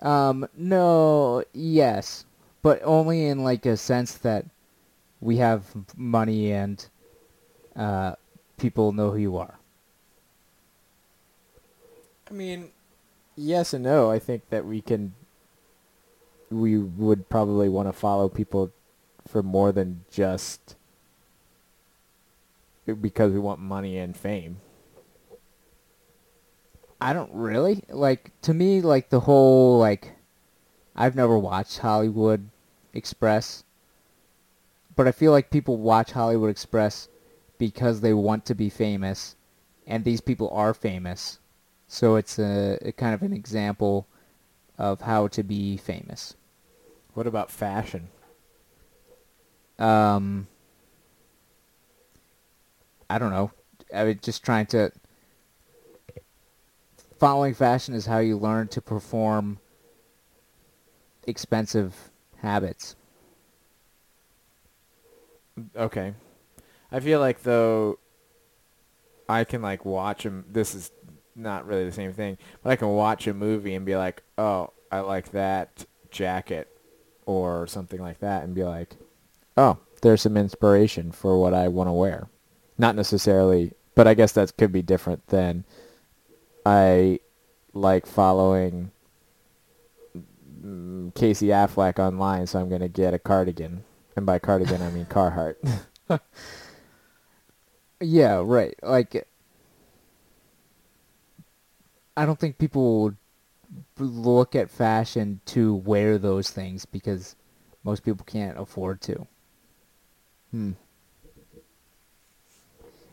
[0.00, 2.24] Um, no, yes,
[2.62, 4.46] but only in like a sense that
[5.20, 5.64] we have
[5.96, 6.84] money and
[7.76, 8.14] uh,
[8.56, 9.58] people know who you are.
[12.32, 12.70] I mean,
[13.36, 14.10] yes and no.
[14.10, 15.12] I think that we can.
[16.50, 18.72] We would probably want to follow people
[19.28, 20.76] for more than just
[22.86, 24.60] because we want money and fame.
[27.02, 30.12] I don't really like to me like the whole like
[30.96, 32.48] I've never watched Hollywood
[32.94, 33.64] Express
[34.94, 37.08] but I feel like people watch Hollywood Express
[37.58, 39.36] because they want to be famous
[39.86, 41.40] and these people are famous.
[41.92, 44.06] So it's a, a kind of an example
[44.78, 46.34] of how to be famous.
[47.12, 48.08] What about fashion?
[49.78, 50.46] Um
[53.10, 53.50] I don't know.
[53.94, 54.90] I was just trying to
[57.20, 59.58] following fashion is how you learn to perform
[61.26, 62.96] expensive habits.
[65.76, 66.14] Okay.
[66.90, 67.98] I feel like though
[69.28, 70.44] I can like watch them.
[70.50, 70.90] This is
[71.34, 74.70] not really the same thing, but I can watch a movie and be like, "Oh,
[74.90, 76.68] I like that jacket,"
[77.26, 78.96] or something like that, and be like,
[79.56, 82.28] "Oh, there's some inspiration for what I want to wear."
[82.78, 85.64] Not necessarily, but I guess that could be different than
[86.66, 87.20] I
[87.74, 88.90] like following
[91.14, 93.84] Casey Affleck online, so I'm gonna get a cardigan,
[94.16, 95.56] and by cardigan I mean Carhartt.
[98.02, 98.74] Yeah, right.
[98.82, 99.26] Like
[102.16, 103.16] I don't think people would
[103.98, 107.36] look at fashion to wear those things because
[107.84, 109.26] most people can't afford to.
[110.50, 110.72] hmm.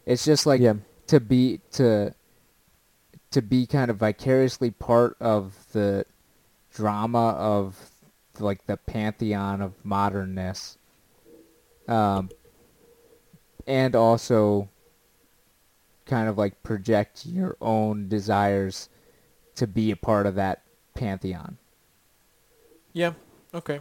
[0.05, 0.73] It's just like yeah.
[1.07, 2.13] to be to
[3.31, 6.05] to be kind of vicariously part of the
[6.73, 7.91] drama of
[8.39, 10.77] like the pantheon of modernness
[11.87, 12.29] um
[13.67, 14.69] and also
[16.09, 18.89] kind of like project your own desires
[19.55, 20.63] to be a part of that
[20.95, 21.57] pantheon
[22.93, 23.13] Yeah.
[23.53, 23.79] Okay.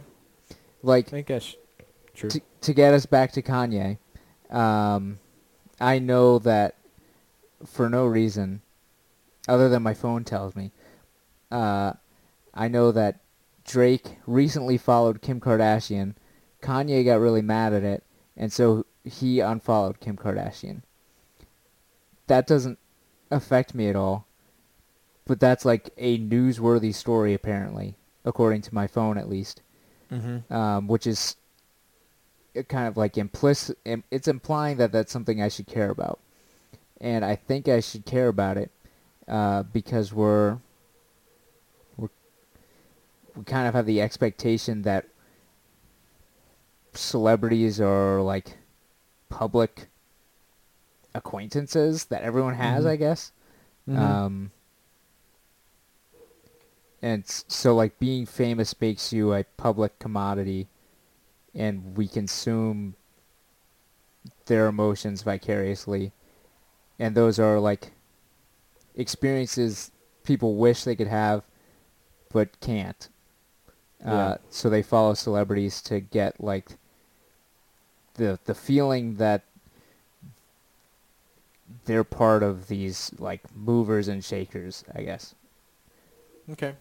[0.83, 1.55] like I think that's
[2.13, 2.29] true.
[2.29, 3.97] to, to get us back to Kanye,
[4.49, 5.19] um,
[5.79, 6.75] I know that
[7.65, 8.61] for no reason,
[9.47, 10.71] other than my phone tells me,
[11.51, 11.93] uh,
[12.53, 13.19] I know that
[13.65, 16.15] Drake recently followed Kim Kardashian.
[16.61, 18.03] Kanye got really mad at it,
[18.37, 20.81] and so he unfollowed Kim Kardashian.
[22.29, 22.79] That doesn't
[23.29, 24.25] affect me at all,
[25.25, 29.61] but that's like a newsworthy story apparently, according to my phone at least
[30.11, 30.53] mm-hmm.
[30.53, 31.35] um, which is
[32.67, 33.77] kind of like implicit.
[34.11, 36.19] It's implying that that's something I should care about,
[36.99, 38.71] and I think I should care about it
[39.27, 40.57] uh, because we're
[41.97, 42.09] we're
[43.35, 45.07] we kind of have the expectation that
[46.93, 48.57] celebrities are like
[49.29, 49.88] public
[51.13, 52.89] acquaintances that everyone has, Mhm.
[52.89, 53.31] I guess.
[53.87, 53.99] Mm-hmm.
[53.99, 54.51] Um,
[57.01, 60.67] and so, like, being famous makes you a public commodity,
[61.55, 62.95] and we consume
[64.45, 66.11] their emotions vicariously.
[66.99, 67.91] And those are, like,
[68.95, 69.91] experiences
[70.23, 71.43] people wish they could have,
[72.31, 73.07] but can't.
[74.01, 74.13] Yeah.
[74.13, 76.77] Uh, so they follow celebrities to get, like,
[78.15, 79.43] the the feeling that
[81.85, 85.35] they're part of these like movers and shakers, I guess.
[86.51, 86.75] Okay.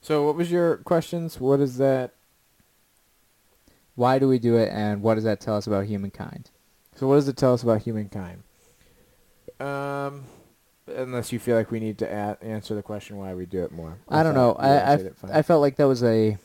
[0.00, 1.40] So what was your questions?
[1.40, 2.12] What is that?
[3.94, 6.50] Why do we do it, and what does that tell us about humankind?
[6.94, 8.42] So what does it tell us about humankind?
[9.58, 10.24] Um,
[10.86, 13.72] unless you feel like we need to a- answer the question why we do it
[13.72, 13.98] more.
[14.08, 14.52] I don't know.
[14.52, 15.30] I, I, answered it fine.
[15.30, 16.38] I felt like that was a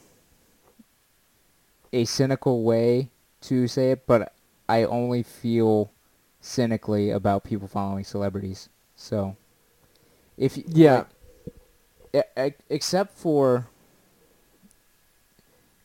[1.93, 3.09] a cynical way
[3.41, 4.33] to say it, but
[4.69, 5.91] I only feel
[6.41, 8.67] cynically about people following celebrities.
[8.95, 9.37] So,
[10.37, 11.05] if yeah.
[12.35, 13.67] like, except for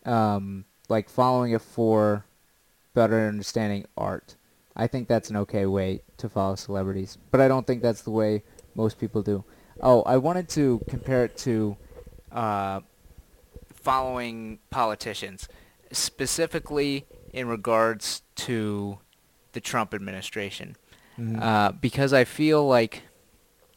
[0.05, 2.25] um, like following it for
[2.95, 4.35] better understanding art,
[4.75, 7.19] I think that's an okay way to follow celebrities.
[7.31, 8.43] But I don't think that's the way
[8.75, 9.45] most people do.
[9.81, 11.77] Oh, I wanted to compare it to
[12.33, 12.81] uh,
[13.75, 15.49] following politicians,
[15.93, 18.99] specifically in regards to
[19.57, 20.77] the Trump administration,
[21.19, 21.43] Mhm.
[21.43, 23.05] uh, because I feel like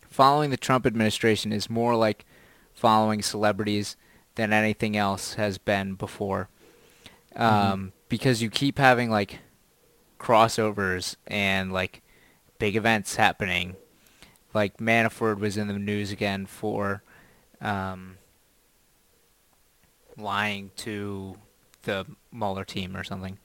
[0.10, 2.26] following the Trump administration is more like
[2.74, 3.96] following celebrities
[4.36, 6.50] than anything else has been before.
[7.36, 9.40] Um, Because you keep having like
[10.20, 12.02] crossovers and like
[12.58, 13.76] big events happening.
[14.54, 17.04] Like Manafort was in the news again for
[17.62, 18.18] um,
[20.18, 21.38] lying to
[21.84, 23.38] the Mueller team or something.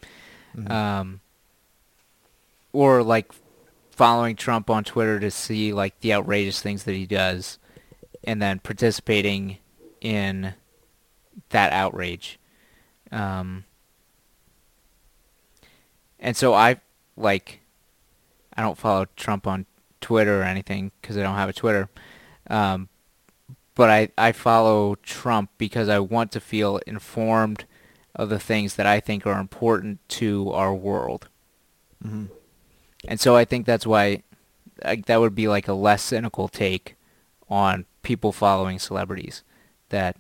[0.57, 0.71] Mhm.
[0.71, 1.21] Um,
[2.75, 3.33] or like
[3.91, 7.59] following Trump on Twitter to see like the outrageous things that he does
[8.25, 9.59] and then participating
[10.01, 10.55] in
[11.51, 12.39] that outrage.
[13.13, 13.65] Um,
[16.19, 16.81] and so I
[17.17, 17.61] like
[18.57, 19.67] I don't follow Trump on
[20.01, 21.89] Twitter or anything because I don't have a Twitter.
[22.51, 22.89] Um,
[23.75, 27.65] but I, I follow Trump because I want to feel informed
[28.15, 31.29] of the things that I think are important to our world.
[32.05, 32.29] Mhm.
[33.07, 34.23] And so I think that's why
[34.85, 36.97] like, that would be like a less cynical take
[37.49, 39.43] on people following celebrities.
[39.91, 40.17] That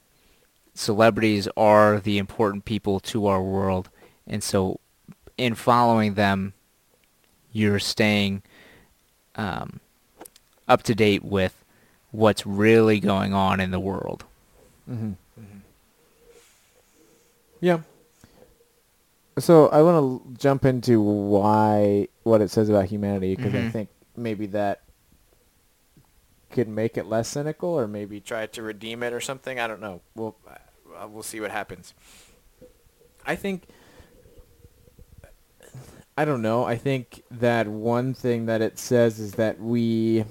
[0.75, 3.91] celebrities are the important people to our world.
[4.27, 4.81] And so
[5.37, 6.53] in following them,
[7.53, 8.43] you're staying
[9.37, 9.81] um,
[10.69, 11.65] up to date with
[12.11, 14.25] what's really going on in the world.
[14.91, 15.13] Mm-hmm.
[17.61, 17.81] Yeah.
[19.39, 23.71] So I want to jump into why what it says about humanity because I Mhm.
[23.73, 24.83] think maybe that
[26.51, 29.59] could make it less cynical, or maybe try to redeem it or something.
[29.59, 30.03] I don't know.
[30.15, 31.95] We'll uh, we'll see what happens.
[33.27, 33.65] I think
[36.17, 36.65] I don't know.
[36.65, 40.25] I think that one thing that it says is that we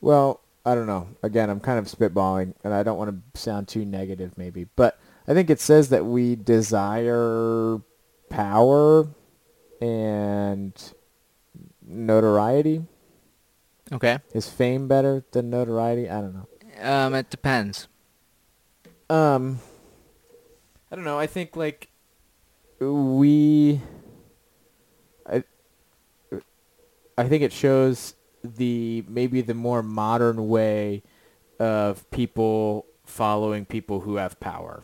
[0.00, 1.08] well, I don't know.
[1.22, 5.00] Again, I'm kind of spitballing and I don't want to sound too negative maybe, but
[5.26, 7.80] I think it says that we desire
[8.28, 9.08] power
[9.80, 10.92] and
[11.86, 12.84] notoriety.
[13.92, 14.18] Okay.
[14.34, 16.08] Is fame better than notoriety?
[16.08, 16.48] I don't know.
[16.82, 17.88] Um, it depends.
[19.08, 19.60] Um,
[20.90, 21.18] I don't know.
[21.18, 21.88] I think like
[22.80, 23.80] we,
[25.26, 25.44] I,
[27.16, 31.02] I think it shows the maybe the more modern way
[31.58, 34.82] of people following people who have power.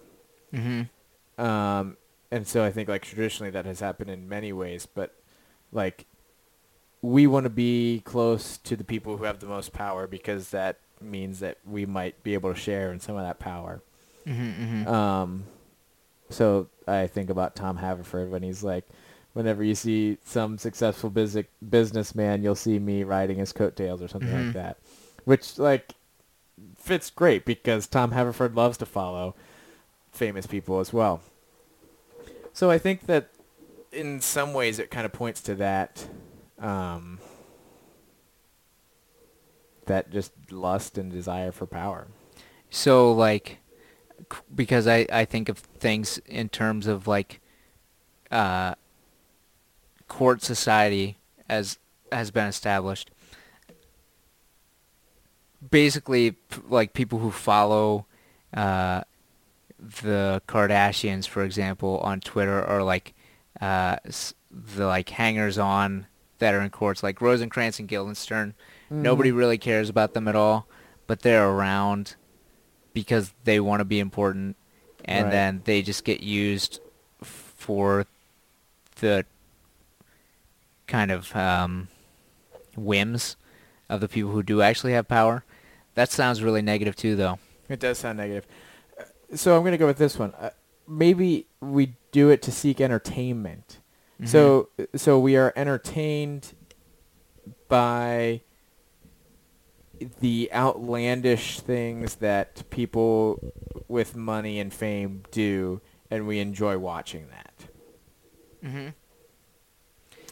[0.55, 1.43] Mm-hmm.
[1.45, 1.97] Um,
[2.31, 5.15] and so I think like traditionally that has happened in many ways, but
[5.73, 6.07] like
[7.03, 10.79] we want to be close to the people who have the most power because that
[11.01, 13.81] means that we might be able to share in some of that power.
[14.27, 15.45] Mm-hmm, Um,
[16.29, 18.87] so I think about Tom Haverford when he's like,
[19.33, 24.29] whenever you see some successful business businessman, you'll see me riding his coattails or something
[24.29, 24.45] Mhm.
[24.47, 24.77] like that,
[25.25, 25.95] which like
[26.77, 29.35] fits great because Tom Haverford loves to follow
[30.21, 31.23] famous people as well.
[32.53, 33.31] So I think that
[33.91, 36.07] in some ways it kind of points to that,
[36.59, 37.19] um,
[39.87, 42.09] that just lust and desire for power.
[42.69, 43.61] So like,
[44.55, 47.41] because I I think of things in terms of like,
[48.31, 48.75] uh,
[50.07, 51.17] court society
[51.49, 51.79] as
[52.13, 53.11] has been established.
[55.71, 56.37] Basically,
[56.69, 58.07] like people who follow,
[58.53, 59.03] uh,
[59.81, 63.15] the Kardashians, for example, on Twitter, are like,
[63.61, 63.97] uh,
[64.51, 66.07] the like hangers on
[66.39, 68.55] that are in courts, like Rosencrantz and Guildenstern.
[68.91, 70.67] Nobody really cares about them at all,
[71.07, 72.17] but they're around
[72.93, 74.57] because they want to be important,
[75.05, 75.31] and Right.
[75.31, 76.81] then they just get used
[77.23, 78.07] for
[78.97, 79.25] the
[80.89, 81.87] kind of um,
[82.77, 83.37] whims
[83.89, 85.45] of the people who do actually have power.
[85.95, 87.39] That sounds really negative too, though.
[87.69, 88.47] It does sound negative.
[89.35, 90.35] So I'm going to go with this one.
[90.39, 90.51] Uh,
[90.89, 93.79] maybe we do it to seek entertainment.
[94.27, 96.53] So so we are entertained
[97.69, 98.43] by
[100.21, 103.53] the outlandish things that people
[103.89, 107.69] with money and fame do and we enjoy watching that.
[108.65, 108.89] Mm-hmm.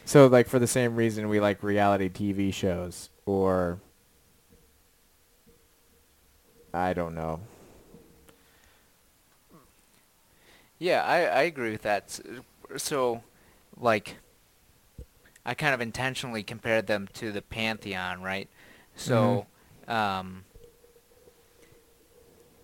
[0.05, 3.79] So like for the same reason we like reality TV shows or
[6.73, 7.41] I don't know.
[10.79, 12.19] Yeah, I, I agree with that.
[12.77, 13.21] So,
[13.77, 14.15] like,
[15.45, 18.49] I kind of intentionally compared them to the pantheon, right?
[18.95, 19.45] So,
[19.87, 20.45] um,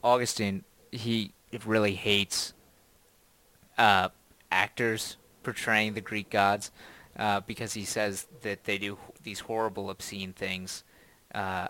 [0.03, 1.33] Augustine, he
[1.65, 2.53] really hates
[3.77, 4.09] uh,
[4.51, 6.71] actors portraying the Greek gods
[7.17, 10.83] uh, because he says that they do these horrible, obscene things
[11.33, 11.67] uh,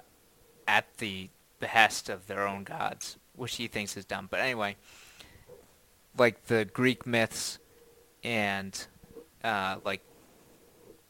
[0.67, 1.29] at the
[1.59, 4.27] behest of their own gods, which he thinks is dumb.
[4.29, 4.75] But anyway,
[6.17, 7.59] like the Greek myths
[8.23, 8.87] and
[9.43, 10.01] uh, like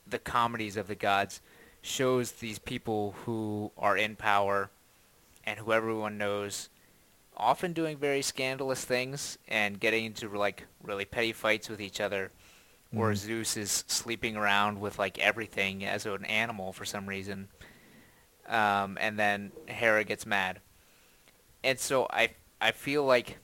[0.07, 1.41] the comedies of the gods
[1.81, 4.69] shows these people who are in power
[5.45, 6.69] and who everyone knows
[7.37, 12.31] often doing very scandalous things and getting into like really petty fights with each other
[12.95, 13.15] or Mhm.
[13.15, 17.49] Zeus is sleeping around with like everything as an animal for some reason
[18.47, 20.61] um, and then Hera gets mad
[21.63, 22.29] and so I
[22.61, 23.37] I feel like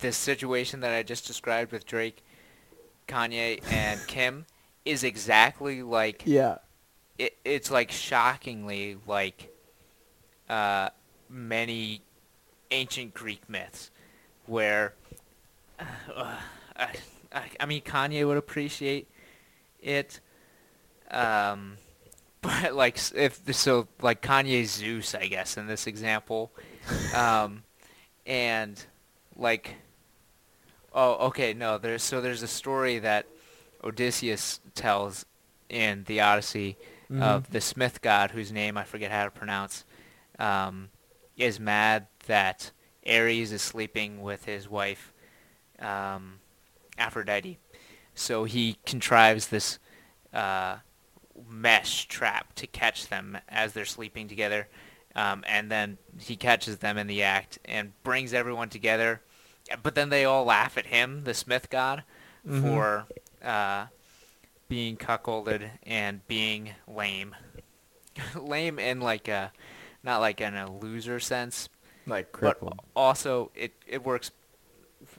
[0.00, 2.22] this situation that I just described with Drake,
[3.08, 4.46] Kanye, and Kim
[4.84, 6.58] is exactly like Yeah.
[7.18, 9.54] it, it's like shockingly like
[10.48, 10.90] uh,
[11.28, 12.02] many
[12.70, 13.90] ancient Greek myths
[14.46, 14.94] where
[15.78, 16.36] uh,
[16.76, 16.94] I,
[17.58, 19.08] I, mean Kanye would appreciate
[19.80, 20.20] it
[21.10, 21.76] um
[22.42, 26.52] but like if so like Kanye Zeus I guess in this example
[27.14, 27.62] um
[28.26, 28.82] and
[29.36, 29.76] like
[30.92, 33.26] oh okay no there's so there's a story that
[33.84, 35.24] Odysseus tells
[35.68, 36.76] in the Odyssey
[37.10, 37.22] Mhm.
[37.22, 39.84] of the Smith god, whose name I forget how to pronounce,
[40.38, 40.90] um,
[41.36, 42.70] is mad that
[43.04, 45.12] Ares is sleeping with his wife,
[45.80, 46.38] um,
[46.98, 47.58] Aphrodite.
[48.14, 49.80] So he contrives this
[50.32, 50.76] uh,
[51.48, 54.68] mesh trap to catch them as they're sleeping together,
[55.16, 59.20] um, and then he catches them in the act and brings everyone together.
[59.82, 62.04] But then they all laugh at him, the Smith god,
[62.46, 62.62] Mhm.
[62.62, 63.06] for
[63.46, 63.86] uh,
[64.68, 67.36] being cuckolded and being lame.
[68.34, 69.52] lame in like a,
[70.02, 71.68] not like in a loser sense,
[72.06, 72.60] like but
[72.94, 74.30] also it, it works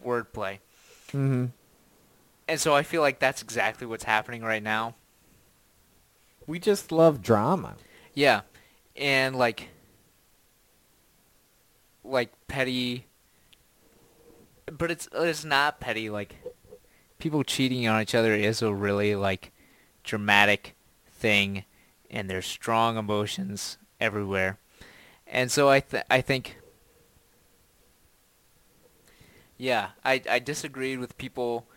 [0.03, 0.59] wordplay.
[1.07, 1.45] Mm-hmm.
[2.47, 4.95] And so I feel like that's exactly what's happening right now.
[6.47, 7.75] We just love drama.
[8.13, 8.41] Yeah.
[8.95, 9.69] And like
[12.03, 13.05] like petty
[14.78, 16.36] but it's it's not petty like
[17.19, 19.51] people cheating on each other is a really like
[20.03, 20.76] dramatic
[21.07, 21.65] thing
[22.09, 24.57] and there's strong emotions everywhere.
[25.28, 26.57] And so I th- I think
[29.57, 31.67] yeah, I I disagreed with people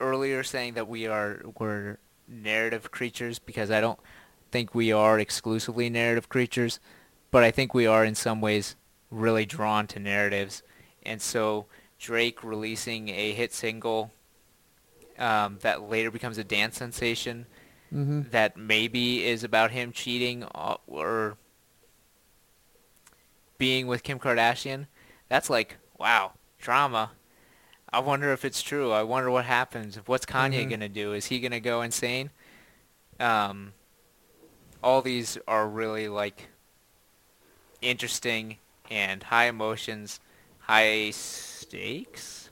[0.00, 3.98] earlier saying that we are we're narrative creatures because I don't
[4.50, 6.80] think we are exclusively narrative creatures,
[7.30, 8.76] but I think we are in some ways
[9.10, 10.62] really drawn to narratives.
[11.04, 11.66] And so
[12.04, 14.12] Drake releasing a hit single
[15.18, 17.46] um, that later becomes a dance sensation
[17.94, 18.22] Mm-hmm.
[18.30, 21.36] that maybe is about him cheating uh, or
[23.56, 24.86] being with Kim Kardashian,
[25.28, 27.12] that's like, wow, drama.
[27.92, 28.90] I wonder if it's true.
[28.92, 29.96] I wonder what happens.
[30.06, 30.68] What's Kanye Mhm.
[30.68, 31.12] going to do?
[31.14, 32.30] Is he going to go insane?
[33.20, 33.72] Um,
[34.82, 36.48] all these are really like
[37.80, 38.58] interesting
[38.90, 40.20] and high emotions,
[40.60, 41.10] high
[41.78, 42.50] stakes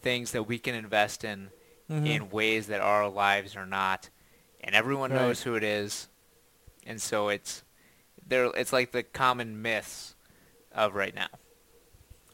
[0.00, 1.50] things that we can invest in
[1.90, 2.06] Mm-hmm.
[2.06, 4.10] in ways that our lives are not,
[4.60, 5.22] and everyone Right.
[5.22, 6.08] knows who it is,
[6.86, 7.64] and so it's
[8.26, 8.44] there.
[8.54, 10.14] It's like the common myths
[10.70, 11.28] of right now.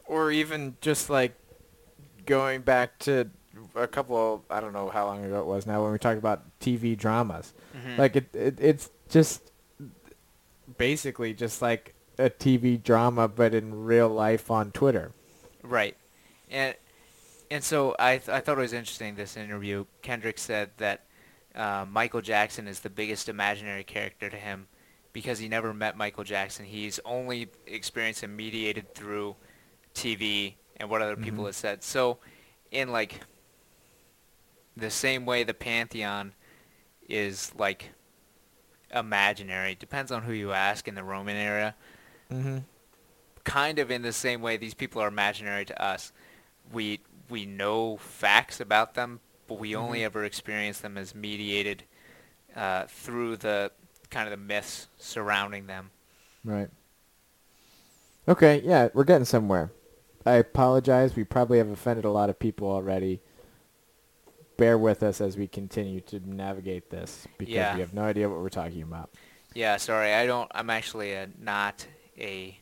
[0.07, 1.37] or even just like
[2.27, 3.31] going back to
[3.77, 6.19] a couple of, I don't know how long ago it was now when we talked
[6.19, 7.55] about TV dramas.
[7.77, 7.97] Mhm.
[7.97, 9.53] Like it, it it's just
[10.79, 15.13] basically just like a TV drama but in real life on Twitter.
[15.65, 15.97] Right,
[16.51, 16.75] and
[17.51, 19.87] and so I th- I thought it was interesting this interview.
[20.03, 21.07] Kendrick said that
[21.55, 24.67] uh, Michael Jackson is the biggest imaginary character to him
[25.15, 26.65] because he never met Michael Jackson.
[26.67, 29.37] He's only experienced him mediated through
[29.95, 31.47] TV and what other people Mhm.
[31.47, 31.83] have said.
[31.83, 32.19] So,
[32.71, 33.21] in like
[34.77, 36.35] the same way the pantheon
[37.09, 37.91] is like
[38.93, 41.75] imaginary, depends on who you ask in the Roman era
[42.33, 42.59] Mm-hmm.
[43.45, 46.13] Kind of in the same way these people are imaginary to us.
[46.73, 50.05] We we know facts about them, but we only Mhm.
[50.05, 51.85] ever experience them as mediated
[52.55, 53.73] uh, through the
[54.11, 55.91] kind of the myths surrounding them.
[56.45, 56.69] Right.
[58.29, 59.73] Okay, yeah, we're getting somewhere.
[60.25, 61.17] I apologize.
[61.17, 63.21] We probably have offended a lot of people already.
[64.57, 67.75] bear with us as we continue to navigate this because Yeah.
[67.75, 69.11] we have no idea what we're talking about.
[69.53, 70.49] Yeah, sorry, I don't.
[70.55, 71.85] I'm actually a, not
[72.17, 72.57] a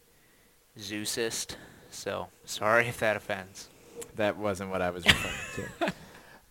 [0.78, 1.56] Zeusist,
[1.90, 3.68] so sorry if that offends.
[4.16, 5.92] That wasn't what I was referring to.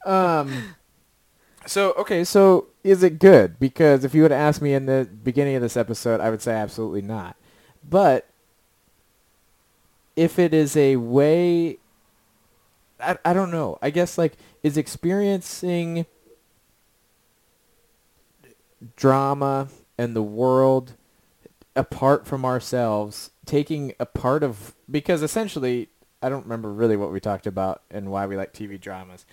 [0.10, 0.76] Um.
[1.68, 3.60] So okay, so is it good?
[3.60, 6.54] Because if you would ask me in the beginning of this episode, I would say
[6.54, 7.36] absolutely not.
[7.88, 8.28] But
[10.16, 11.78] if it is a way,
[13.00, 13.78] I I don't know.
[13.82, 16.06] I guess like is experiencing
[18.96, 19.68] drama
[19.98, 20.94] and the world
[21.76, 25.90] apart from ourselves, taking a part of because essentially
[26.22, 29.26] I don't remember really what we talked about and why we like TV dramas.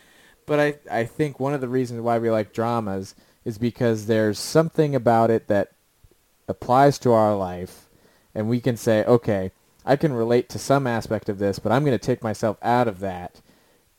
[0.46, 3.14] But I I think one of the reasons why we like dramas
[3.44, 5.72] is because there's something about it that
[6.48, 7.88] applies to our life
[8.34, 9.52] and we can say, okay,
[9.84, 12.88] I can relate to some aspect of this, but I'm going to take myself out
[12.88, 13.40] of that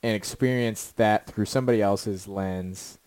[0.04, 3.00] and experience that through somebody else's lens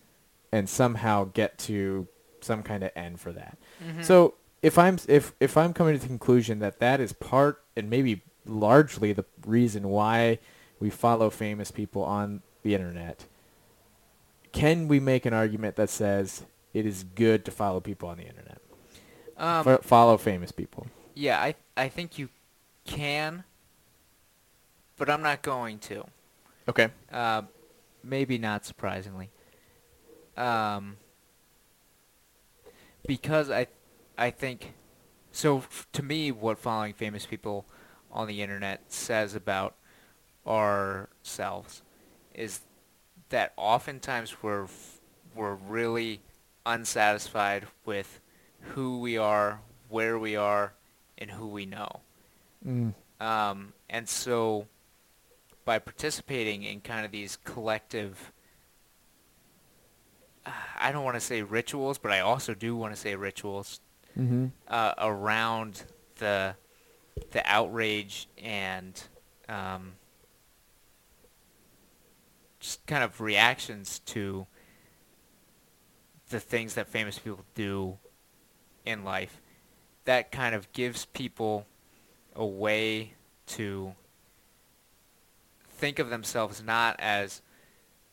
[0.51, 2.07] and somehow get to
[2.41, 3.57] some kind of end for that.
[3.83, 4.03] Mm-hmm.
[4.03, 7.89] So if I'm if if I'm coming to the conclusion that that is part and
[7.89, 10.39] maybe largely the reason why
[10.79, 13.25] we follow famous people on the internet,
[14.51, 18.23] can we make an argument that says it is good to follow people on the
[18.25, 18.59] internet?
[19.37, 20.87] Um, Fo- follow famous people.
[21.13, 22.29] yeah, I I think you
[22.85, 23.43] can,
[24.97, 26.05] but I'm not going to.
[26.69, 26.87] Okay.
[27.11, 27.41] Uh,
[28.03, 29.29] maybe not surprisingly.
[30.37, 30.97] Um,
[33.05, 33.67] because I,
[34.17, 34.73] I think,
[35.31, 37.65] so f- to me, what following famous people
[38.11, 39.75] on the internet says about
[40.45, 41.81] ourselves
[42.33, 42.61] is
[43.29, 44.99] that oftentimes we're f-
[45.35, 46.21] we're really
[46.65, 48.19] unsatisfied with
[48.59, 50.73] who we are, where we are,
[51.17, 52.01] and who we know.
[52.65, 52.93] Mm.
[53.19, 54.67] Um, and so
[55.65, 58.31] by participating in kind of these collective
[60.45, 63.79] I don't want to say rituals, but I also do want to say rituals
[64.17, 64.47] Mm-hmm.
[64.67, 65.83] uh, around
[66.19, 66.55] the
[67.31, 69.01] the outrage and
[69.49, 69.93] um,
[72.59, 74.45] just kind of reactions to
[76.29, 77.97] the things that famous people do
[78.85, 79.41] in life.
[80.05, 81.65] That kind of gives people
[82.35, 83.13] a way
[83.47, 83.93] to
[85.69, 87.41] think of themselves not as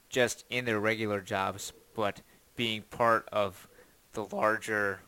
[0.08, 2.20] just in their regular jobs, but
[2.56, 3.68] being part of
[4.12, 5.00] the larger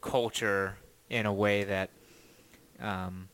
[0.00, 0.78] culture
[1.10, 1.90] in a way that
[2.80, 3.28] um,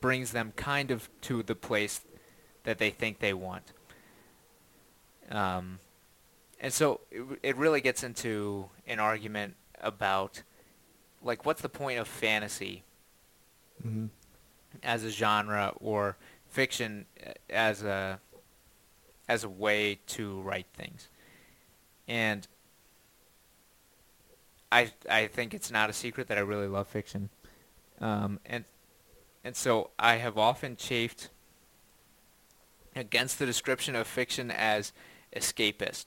[0.00, 2.00] brings them kind of to the place
[2.64, 3.72] that they think they want.
[5.30, 5.78] Um,
[6.60, 10.42] and so it, it really gets into an argument about,
[11.22, 12.82] like, what's the point of fantasy
[13.86, 14.06] Mm-hmm.
[14.82, 16.16] as a genre or
[16.48, 17.04] fiction
[17.50, 18.18] as a
[19.28, 21.08] as a way to write things.
[22.08, 22.48] And
[24.76, 27.30] I I think it's not a secret that I really love fiction.
[28.00, 28.64] Um, and
[29.42, 31.30] and so I have often chafed
[32.94, 34.92] against the description of fiction as
[35.34, 36.06] escapist.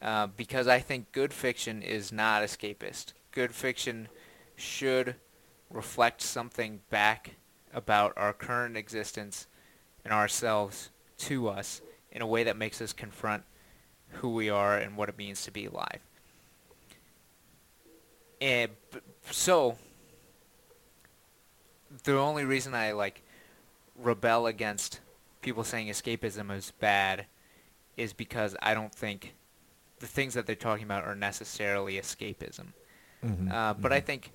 [0.00, 3.14] Uh, because I think good fiction is not escapist.
[3.32, 4.08] Good fiction
[4.56, 5.16] should
[5.70, 7.34] reflect something back
[7.74, 9.48] about our current existence
[10.04, 11.82] and ourselves to us
[12.12, 13.42] in a way that makes us confront
[14.20, 16.00] who we are and what it means to be alive.
[18.40, 18.70] And
[19.30, 19.76] so
[22.04, 23.22] the only reason I like
[23.96, 25.00] rebel against
[25.40, 27.26] people saying escapism is bad
[27.96, 29.34] is because I don't think
[29.98, 32.72] the things that they're talking about are necessarily escapism.
[33.24, 33.50] Mm-hmm.
[33.50, 34.32] Uh, but I think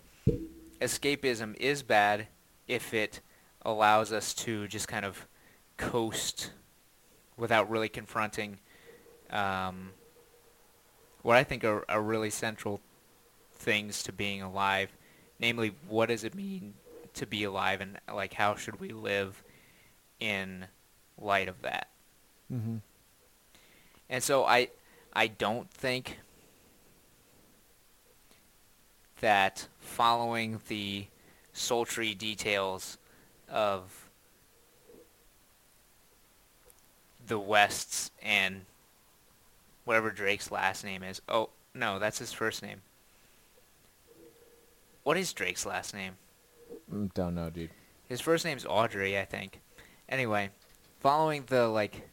[0.81, 2.27] escapism is bad
[2.67, 3.21] if it
[3.61, 5.27] allows us to just kind of
[5.77, 6.51] coast
[7.37, 8.59] without really confronting
[9.29, 9.91] um,
[11.21, 12.81] what I think are, are really central
[13.63, 14.89] things to being alive.
[15.39, 16.75] Namely, what does it mean
[17.15, 19.43] to be alive, and like how should we live
[20.19, 20.65] in
[21.19, 21.87] light of that?
[22.51, 22.77] Mm-hmm.
[24.09, 24.69] And so I
[25.13, 26.19] I don't think
[29.21, 31.05] that following the
[31.53, 32.97] sultry details
[33.49, 34.09] of
[37.25, 38.61] the Wests and
[39.85, 41.21] whatever Drake's last name is.
[41.29, 42.81] Oh, no, that's his first name.
[45.03, 46.13] What is Drake's last name?
[46.91, 47.69] Mm, Don't know, dude.
[48.07, 49.59] His first name's Audrey, I think.
[50.09, 50.49] Anyway,
[50.99, 52.07] following the like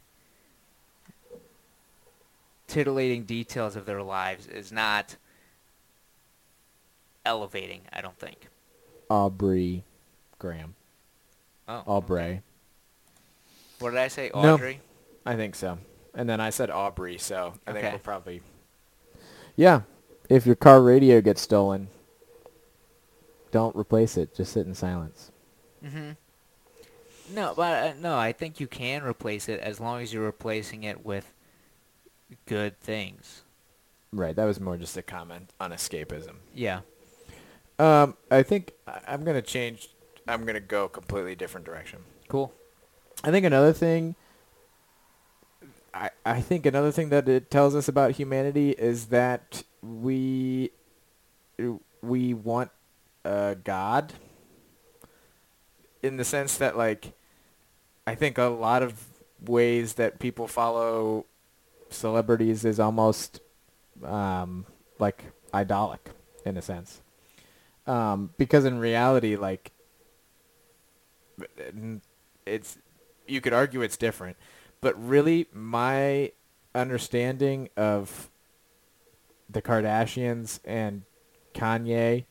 [2.66, 5.16] titillating details of their lives is not
[7.24, 8.48] elevating, I don't think.
[9.08, 9.84] Aubrey
[10.38, 10.74] Graham.
[11.68, 11.82] Oh.
[11.86, 12.42] Aubrey.
[13.80, 14.30] What did I say?
[14.30, 14.80] Audrey?
[15.26, 15.32] No.
[15.32, 15.78] I think so.
[16.14, 18.40] and then I said Aubrey, so I think we're probably.
[19.56, 19.82] Yeah,
[20.28, 21.88] if your car radio gets stolen,
[23.50, 24.34] don't replace it.
[24.34, 25.30] Just sit in silence.
[25.84, 26.10] Mm-hmm.
[27.34, 30.82] No, but uh, no, I think you can replace it as long as you're replacing
[30.84, 31.32] it with
[32.46, 33.42] good things.
[34.12, 34.34] Right.
[34.34, 36.36] That was more just a comment on escapism.
[36.54, 36.80] Yeah.
[37.78, 39.90] Um, I think I- I'm gonna change.
[40.26, 42.00] I'm gonna go a completely different direction.
[42.28, 42.52] Cool.
[43.22, 44.16] I think another thing.
[45.94, 50.70] I I think another thing that it tells us about humanity is that we
[52.02, 52.70] we want
[53.24, 54.14] a god.
[56.02, 57.12] In the sense that like,
[58.06, 59.06] I think a lot of
[59.44, 61.26] ways that people follow
[61.90, 63.40] celebrities is almost
[64.04, 64.66] um,
[64.98, 66.10] like idolic
[66.44, 67.00] in a sense.
[67.86, 69.72] Um, because in reality, like,
[72.46, 72.78] it's
[73.26, 74.36] you could argue it's different,
[74.80, 76.32] but really my
[76.74, 78.30] understanding of
[79.48, 81.02] the Kardashians and
[81.54, 82.24] Kanye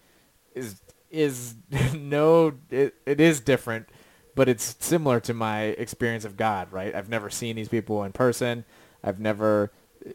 [0.60, 0.82] is
[1.12, 1.55] is
[1.95, 3.88] no it, it is different,
[4.36, 6.93] but it's similar to my experience of God, right?
[6.93, 8.66] I've never seen these people in person.
[9.03, 9.72] I've never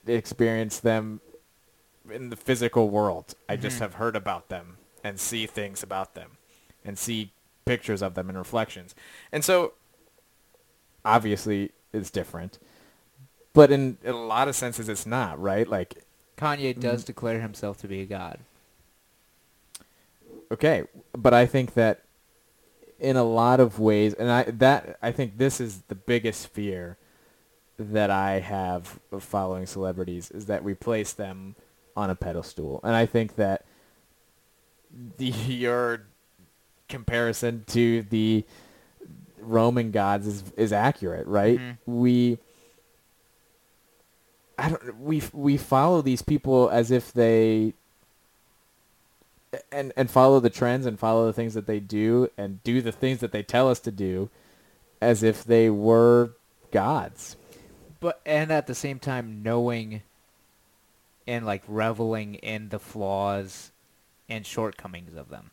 [0.07, 1.21] experienced them
[2.11, 3.35] in the physical world.
[3.49, 3.81] I just Mhm.
[3.81, 6.33] have heard about them and see things about them
[6.85, 7.33] and see
[7.65, 8.95] pictures of them and reflections.
[9.33, 9.73] And so
[11.05, 12.59] obviously it's different.
[13.53, 15.69] But in, in a lot of senses it's not, right?
[15.69, 16.05] Like
[16.37, 18.41] Kanye does declare himself to be a god.
[20.53, 20.85] Okay,
[21.17, 22.03] but I think that
[23.01, 26.97] in a lot of ways and I that I think this is the biggest fear
[27.79, 31.57] that I have of following celebrities is that we place them
[31.97, 32.81] on a pedestal.
[32.85, 33.65] And I think that
[35.19, 36.03] the your
[36.89, 38.45] comparison to the
[39.41, 41.59] Roman gods is is accurate, right?
[41.59, 41.79] Mhm.
[41.87, 42.39] We
[44.57, 47.75] I don't we we follow these people as if they
[49.73, 52.93] and and follow the trends and follow the things that they do and do the
[52.93, 54.31] things that they tell us to do
[55.01, 56.33] as if they were
[56.71, 57.37] gods.
[58.01, 60.03] But and at the same time knowing
[61.27, 63.71] and like reveling in the flaws
[64.29, 65.51] and shortcomings of them.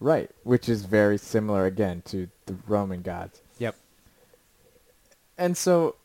[0.00, 3.40] Right, which is very similar again to the Roman gods.
[3.58, 3.76] Yep.
[5.38, 5.96] And so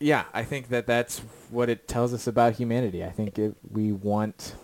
[0.00, 1.18] yeah, I think that that's
[1.50, 3.04] what it tells us about humanity.
[3.04, 4.54] I think it, we want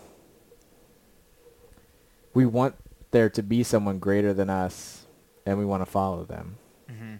[2.37, 2.75] we want
[3.09, 5.07] there to be someone greater than us
[5.43, 6.57] and we want to follow them.
[6.87, 7.15] Mm-hmm.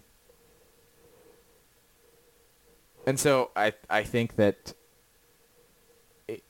[3.08, 4.76] And so I I think that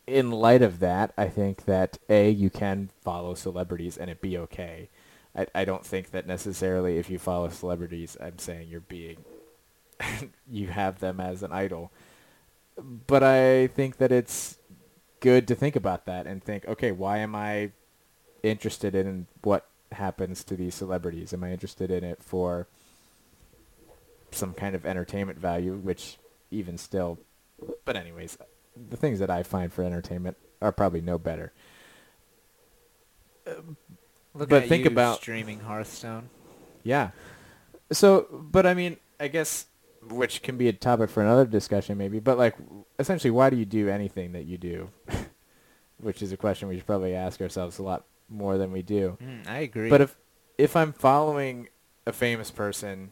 [0.06, 4.38] in light of that, I think that a you can follow celebrities and it be
[4.38, 4.90] okay.
[5.34, 9.24] I I don't think that necessarily if you follow celebrities, I'm saying you're being
[10.52, 11.94] you have them as an idol.
[12.78, 14.58] But I think that it's
[15.22, 17.72] good to think about that and think, okay, why am I
[18.50, 21.34] interested in what happens to these celebrities?
[21.34, 22.68] Am I interested in it for
[24.32, 26.18] some kind of entertainment value, which
[26.52, 27.18] even still,
[27.86, 28.38] but anyways,
[28.90, 31.54] the things that I find for entertainment are probably no better.
[34.34, 36.30] Look But think about- streaming Hearthstone.
[36.84, 37.12] Yeah.
[37.92, 39.66] So, but I mean, I guess
[40.10, 42.56] which can be a topic for another discussion maybe, but like
[43.00, 44.90] essentially why do you do anything that you do?
[46.00, 49.18] which is a question we should probably ask ourselves a lot more than we do.
[49.22, 49.90] Mm, I agree.
[49.90, 50.18] But if
[50.58, 51.70] if I'm following
[52.06, 53.12] a famous person,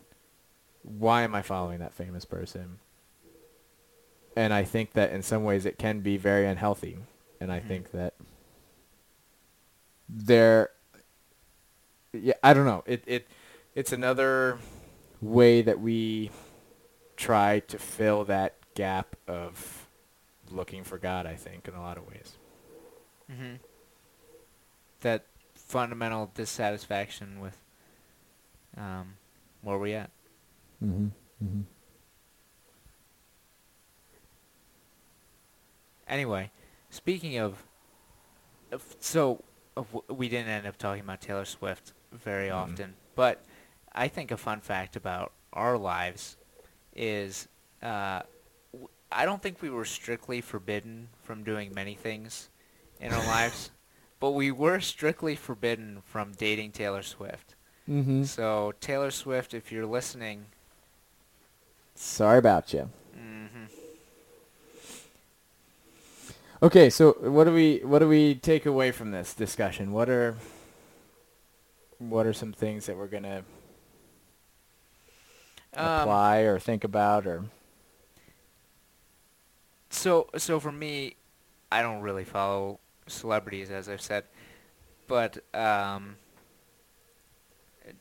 [0.83, 2.79] why am I following that famous person?
[4.35, 6.99] And I think that in some ways it can be very unhealthy.
[7.39, 7.67] And I Mhm.
[7.67, 8.13] think that
[10.09, 10.69] there
[12.13, 12.83] yeah, I don't know.
[12.85, 13.27] It it
[13.75, 14.57] it's another
[15.21, 16.31] way that we
[17.17, 19.87] try to fill that gap of
[20.51, 22.37] looking for God, I think, in a lot of ways.
[23.29, 23.55] hmm
[25.05, 27.55] that fundamental dissatisfaction with
[28.75, 29.13] um,
[29.61, 30.09] where we at.
[30.83, 31.05] Mm-hmm.
[31.43, 31.61] Mm-hmm.
[36.07, 36.49] Anyway,
[36.89, 37.63] speaking of,
[38.99, 39.43] so
[40.09, 42.55] we didn't end up talking about Taylor Swift very Mhm.
[42.55, 43.43] often, but
[43.91, 46.37] I think a fun fact about our lives
[46.95, 47.47] is
[47.83, 48.21] uh,
[49.11, 52.49] I don't think we were strictly forbidden from doing many things
[52.99, 53.69] in our lives,
[54.25, 57.53] but we were strictly forbidden from dating Taylor Swift.
[57.87, 58.23] Mm-hmm.
[58.23, 60.47] So Taylor Swift, if you're listening,
[61.93, 62.89] Sorry about you.
[63.13, 63.65] hmm
[66.63, 69.91] Okay, so what do we what do we take away from this discussion?
[69.91, 70.35] What are
[71.99, 73.43] what are some things that we're gonna
[75.75, 77.43] Um, apply or think about or
[79.91, 81.15] so so for me,
[81.71, 84.23] I don't really follow celebrities as I've said,
[85.07, 86.15] but um,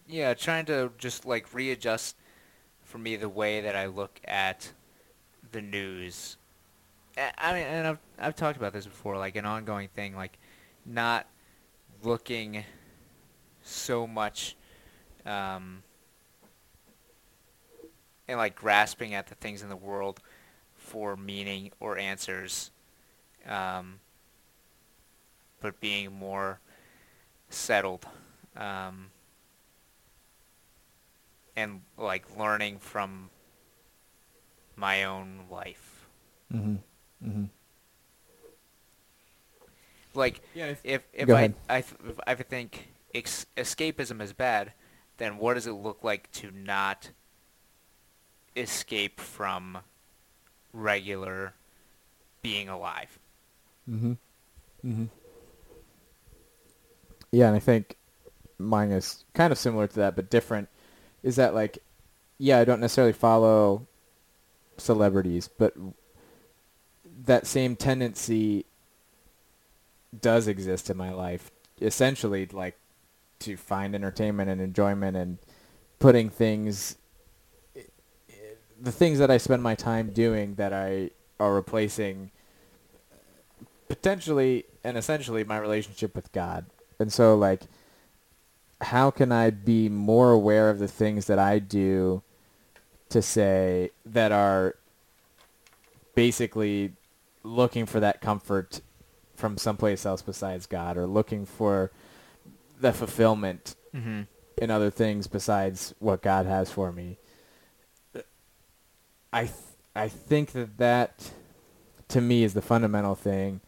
[0.07, 2.17] yeah, trying to just like readjust
[2.83, 4.73] for me the way that I look at
[5.53, 6.37] the news.
[7.17, 10.39] I mean, and I've I've talked about this before, like an ongoing thing, like
[10.85, 11.27] not
[12.03, 12.65] looking
[13.63, 14.57] so much
[15.25, 15.83] um,
[18.29, 20.21] and like grasping at the things in the world
[20.75, 22.71] for meaning or answers,
[23.49, 24.01] um,
[25.65, 26.61] but being more
[27.49, 28.05] settled
[28.55, 29.07] um,
[31.57, 33.31] and like learning from
[34.77, 36.05] my own life.
[36.53, 36.75] Mm-hmm.
[37.27, 37.45] Mm-hmm.
[40.13, 40.67] Like Yeah.
[40.67, 41.55] I- if if I ahead.
[41.71, 44.75] I th- if I think ex- escapism is bad,
[45.17, 47.11] then what does it look like to not
[48.55, 49.79] escape from
[50.75, 51.55] regular
[52.43, 53.19] being alive?
[53.89, 54.13] Mm-hmm.
[54.87, 55.05] Mm-hmm.
[57.35, 57.97] Yeah, and I think
[58.59, 60.69] mine is kind of similar to that, but different.
[61.25, 61.79] Is that like,
[62.39, 63.87] yeah, I don't necessarily follow
[64.77, 65.75] celebrities, but
[67.25, 68.67] that same tendency
[70.21, 71.51] does exist in my life.
[71.81, 72.77] Essentially, like
[73.41, 75.39] to find entertainment and enjoyment and
[75.99, 76.97] putting things,
[78.81, 81.11] the things that I spend my time doing that I
[81.41, 82.31] are replacing
[83.89, 86.67] potentially and essentially my relationship with God.
[87.05, 87.65] And so like
[88.81, 92.23] how can I be more aware of the things that I do
[93.11, 94.77] to say that are
[96.15, 96.93] basically
[97.43, 98.81] looking for that comfort
[99.37, 101.93] from someplace else besides God or looking for
[102.81, 104.23] the fulfillment Mm-hmm.
[104.59, 107.19] in other things besides what God has for me.
[109.33, 109.53] I th-
[109.95, 111.31] I think that that
[112.09, 113.61] to me is the fundamental thing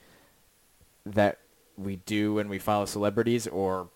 [1.04, 1.38] that
[1.76, 3.88] we do when we follow celebrities or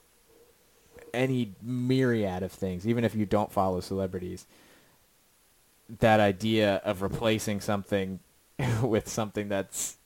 [1.13, 4.47] any myriad of things, even if you don't follow celebrities.
[5.99, 8.21] That idea of replacing something
[8.83, 9.97] with something that's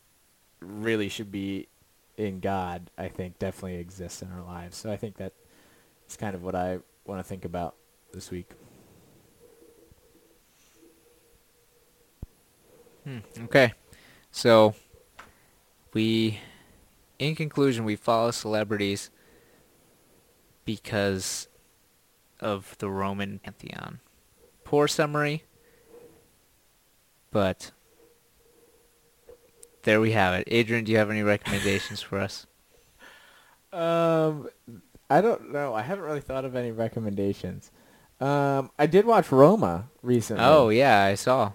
[0.60, 1.68] really should be
[2.16, 4.76] in God, I think definitely exists in our lives.
[4.76, 5.32] So I think that
[6.08, 7.74] is kind of what I want to think about
[8.12, 8.50] this week.
[13.04, 13.74] Hmm, okay.
[14.30, 14.74] So
[15.92, 16.40] we
[17.18, 19.10] in conclusion we follow celebrities
[20.64, 21.48] because
[22.40, 24.00] of the Roman pantheon.
[24.64, 25.44] Poor summary,
[27.30, 27.70] but
[29.82, 30.44] there we have it.
[30.50, 32.46] Adrian, do you have any recommendations for us?
[33.72, 34.48] Um,
[35.10, 35.74] I don't know.
[35.74, 37.72] I haven't really thought of any recommendations.
[38.20, 40.44] Um, I did watch Roma recently.
[40.44, 41.52] Oh yeah, I saw.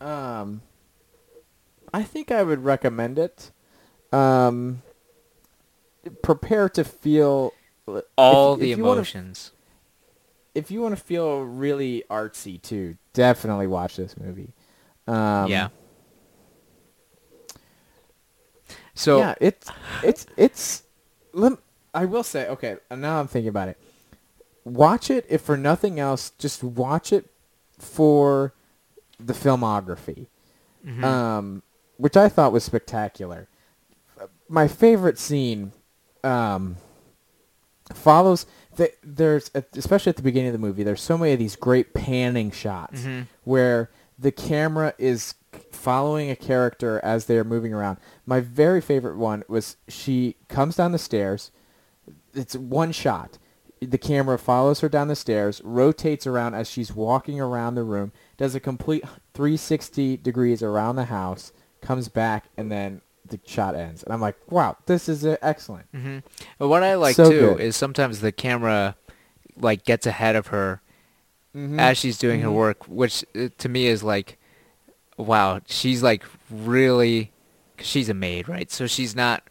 [0.00, 0.62] Um,
[1.94, 3.52] I think I would recommend it.
[4.12, 4.82] Um,
[6.22, 7.52] prepare to feel
[7.86, 9.52] if- All if the wanna- emotions.
[10.54, 14.52] if you want to feel really artsy too, definitely watch this movie.
[15.06, 15.68] Um, yeah.
[18.94, 19.70] So yeah, it's
[20.02, 20.82] it's it's.
[21.32, 21.58] Lem-
[21.94, 22.76] I will say, okay.
[22.90, 23.78] Now I'm thinking about it.
[24.64, 26.30] Watch it if for nothing else.
[26.38, 27.30] Just watch it
[27.78, 28.52] for
[29.20, 30.26] the filmography,
[30.84, 31.04] mhm.
[31.04, 31.62] um,
[31.96, 33.48] which I thought was spectacular.
[34.48, 35.72] My favorite scene
[36.24, 36.76] um,
[37.94, 38.46] follows.
[38.76, 40.82] The, there's especially at the beginning of the movie.
[40.84, 43.26] There's so many of these great panning shots Mhm.
[43.44, 45.34] where the camera is
[45.72, 47.98] following a character as they are moving around.
[48.26, 51.50] My very favorite one was she comes down the stairs.
[52.34, 53.38] It's one shot.
[53.80, 58.12] The camera follows her down the stairs, rotates around as she's walking around the room,
[58.36, 64.02] does a complete 360 degrees around the house, comes back, and then the shot ends.
[64.02, 65.86] And I'm like, wow, this is uh, excellent.
[65.92, 66.18] hmm
[66.58, 67.60] But what I like So too good.
[67.60, 68.96] is sometimes the camera
[69.56, 70.80] like gets ahead of her
[71.54, 71.78] Mhm.
[71.80, 72.54] as she's doing her Mhm.
[72.54, 74.38] work, which uh, to me is like,
[75.16, 77.32] wow, she's like really,
[77.76, 78.70] cause she's a maid, right?
[78.70, 79.42] So she's not.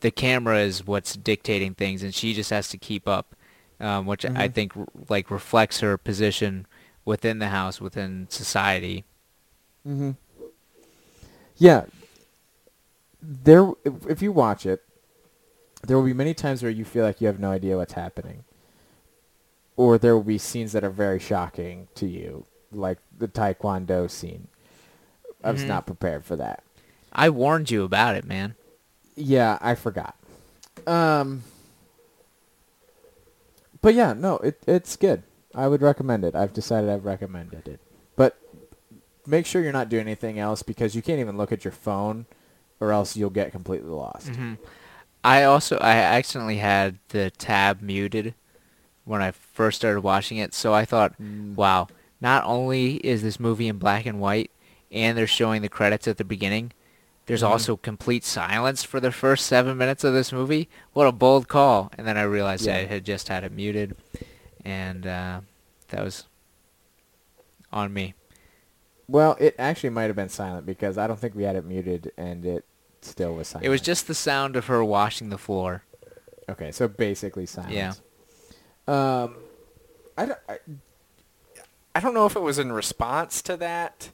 [0.00, 3.34] The camera is what's dictating things, and she just has to keep up,
[3.80, 4.54] um, which I Mhm.
[4.54, 6.66] think r- like reflects her position
[7.04, 9.04] within the house, within society.
[9.84, 10.12] hmm
[11.56, 11.84] Yeah.
[13.22, 14.82] There, if, if you watch it,
[15.86, 18.44] there will be many times where you feel like you have no idea what's happening,
[19.76, 24.48] or there will be scenes that are very shocking to you, like the Taekwondo scene.
[25.42, 25.68] I was Mhm.
[25.68, 26.62] not prepared for that.
[27.12, 28.54] I warned you about it, man.
[29.16, 30.16] Yeah, I forgot.
[30.86, 31.42] Um,
[33.82, 35.22] but yeah, no, it it's good.
[35.54, 36.34] I would recommend it.
[36.34, 37.80] I've decided I've recommended it.
[38.16, 38.38] But
[39.26, 42.26] make sure you're not doing anything else because you can't even look at your phone,
[42.80, 44.28] or else you'll get completely lost.
[44.28, 44.54] hmm
[45.22, 48.34] I also I accidentally had the tab muted
[49.04, 51.54] when I first started watching it, so I thought, Mm.
[51.56, 51.88] wow,
[52.22, 54.50] not only is this movie in black and white
[54.90, 56.72] and they're showing the credits at the beginning,
[57.26, 57.50] there's Mhm.
[57.50, 60.68] also complete silence for the first seven minutes of this movie.
[60.94, 61.90] What a bold call!
[61.98, 62.76] And then I realized Yeah.
[62.76, 63.96] I had just had it muted,
[64.64, 65.40] and uh,
[65.88, 66.24] that was
[67.72, 68.14] on me.
[69.06, 72.12] Well, it actually might have been silent because I don't think we had it muted,
[72.16, 72.64] and it
[73.02, 73.66] still was silent.
[73.66, 75.82] It was just the sound of her washing the floor.
[76.48, 76.72] okay.
[76.72, 77.74] So basically silence.
[77.74, 77.92] Yeah.
[78.88, 79.36] Um,
[80.18, 80.58] I don't, I,
[81.94, 84.10] I don't know if it was in response to that.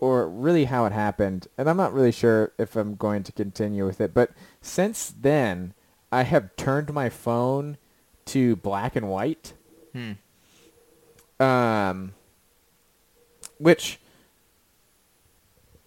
[0.00, 3.86] or really how it happened, and I'm not really sure if I'm going to continue
[3.86, 4.12] with it.
[4.12, 5.72] But since then,
[6.12, 7.78] I have turned my phone
[8.26, 9.54] to black and white.
[9.92, 10.12] Hmm.
[11.40, 12.12] um,
[13.58, 13.98] which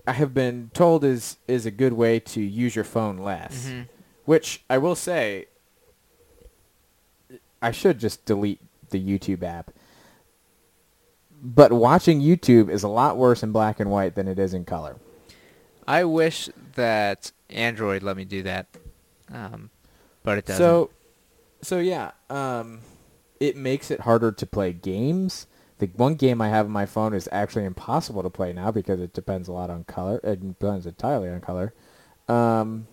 [0.09, 3.67] I have been told is is a good way to use your phone less.
[3.67, 3.87] Mhm.
[4.25, 5.45] Which I will say,
[7.61, 9.69] I should just delete the YouTube app.
[11.43, 14.65] But watching YouTube is a lot worse in black and white than it is in
[14.65, 14.95] color.
[15.87, 18.65] I wish that Android let me do that,
[19.31, 19.69] um,
[20.23, 20.57] but it doesn't.
[20.63, 20.89] So,
[21.61, 22.79] so yeah, um,
[23.39, 25.45] it makes it harder to play games.
[25.79, 28.99] The one game I have on my phone is actually impossible to play now because
[28.99, 30.19] it depends a lot on color.
[30.23, 31.73] It depends entirely on color.
[32.27, 32.87] Um,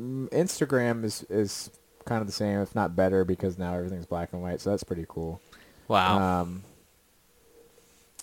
[0.00, 1.70] mm, Instagram is is
[2.04, 4.60] kind of the same, if not better, because now everything's black and white.
[4.60, 5.40] So that's pretty cool.
[5.88, 6.42] wow.
[6.42, 6.62] Um,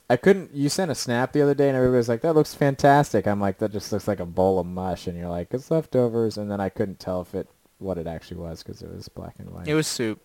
[0.09, 0.53] I couldn't.
[0.53, 3.39] You sent a snap the other day, and everybody was like, "That looks fantastic." I'm
[3.41, 6.51] like, "That just looks like a bowl of mush," and you're like, "It's leftovers," and
[6.51, 7.47] then I couldn't tell if it
[7.79, 9.67] what it actually was because it was black and white.
[9.67, 10.21] it was soup.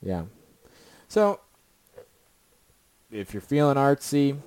[0.00, 0.22] yeah.
[1.14, 1.38] So,
[3.08, 4.38] if you're feeling artsy,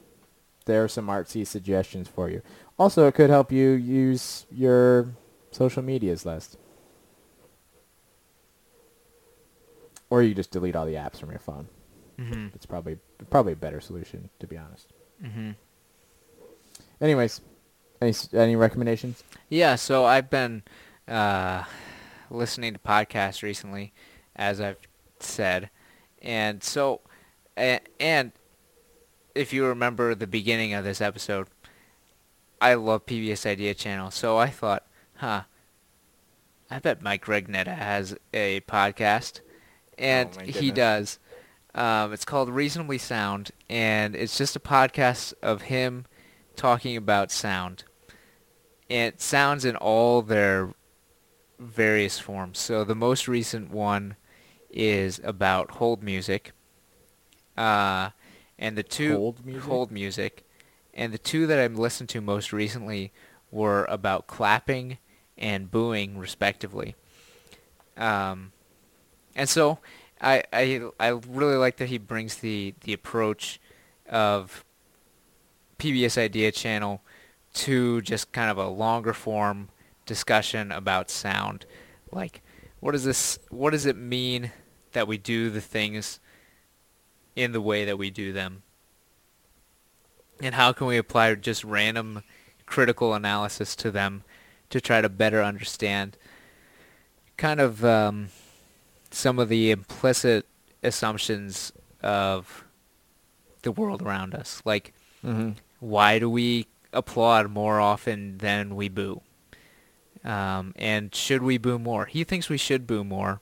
[0.66, 2.42] there are some artsy suggestions for you.
[2.78, 5.14] Also, it could help you use your
[5.52, 6.58] social medias list.
[10.10, 11.70] Or you just delete all the apps from your phone.
[12.20, 12.98] hmm It's probably
[13.30, 14.88] probably a better solution, to be honest.
[15.24, 15.52] hmm
[17.00, 17.40] Anyways,
[18.02, 19.24] any any recommendations?
[19.48, 20.64] Yeah, so I've been
[21.08, 21.64] uh,
[22.30, 23.94] listening to podcasts recently,
[24.36, 24.86] as I've
[25.22, 25.70] said,
[26.22, 27.02] and so,
[27.56, 28.32] and
[29.36, 31.48] if you remember the beginning of this episode,
[32.60, 34.86] I love PBS Idea Channel, so I thought,
[35.18, 35.44] huh,
[36.70, 39.42] I bet Mike Rugnetta has a podcast,
[39.98, 41.20] and Oh, he does.
[41.76, 46.06] Um, it's called Reasonably Sound, and it's just a podcast of him
[46.56, 47.84] talking about sound.
[48.90, 50.74] And it sounds in all their
[51.60, 52.58] various forms.
[52.58, 54.16] So the most recent one
[54.78, 56.52] is about hold music.
[57.58, 58.12] Uh,
[58.60, 59.64] and the two Hold music?
[59.64, 60.44] hold music.
[60.94, 63.12] And the two that I've listened to most recently
[63.52, 65.00] were about clapping
[65.38, 66.96] and booing, respectively.
[67.96, 68.52] Um,
[69.36, 69.80] and so
[70.22, 73.60] I, I I really like that he brings the the approach
[74.10, 74.64] of
[75.80, 77.02] PBS Idea Channel
[77.56, 79.70] to just kind of a longer form
[80.06, 81.66] discussion about sound.
[82.12, 82.42] Like,
[82.80, 83.40] what does this?
[83.50, 84.52] What does it mean
[84.98, 86.20] that we do the things
[87.36, 88.64] in the way that we do them?
[90.42, 92.24] And how can we apply just random
[92.66, 94.24] critical analysis to them
[94.72, 96.18] to try to better understand
[97.38, 98.30] kind of um,
[99.12, 100.48] some of the implicit
[100.82, 101.72] assumptions
[102.02, 102.64] of
[103.62, 104.62] the world around us.
[104.66, 104.94] Like,
[105.26, 105.52] Mm-hmm.
[105.80, 109.22] why do we applaud more often than we boo?
[110.24, 112.06] Um, and should we boo more?
[112.06, 113.42] He thinks we should boo more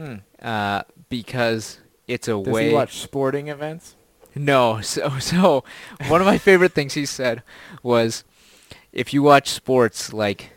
[0.00, 0.14] Hmm.
[0.40, 1.78] uh, because
[2.08, 2.68] it's a Does way.
[2.68, 3.96] he watch sporting events?
[4.34, 5.62] No, so so
[6.08, 7.42] one of my favorite things he said
[7.82, 8.24] was,
[8.92, 10.52] if you watch sports, like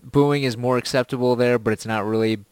[0.00, 2.44] booing is more acceptable there, but it's not really,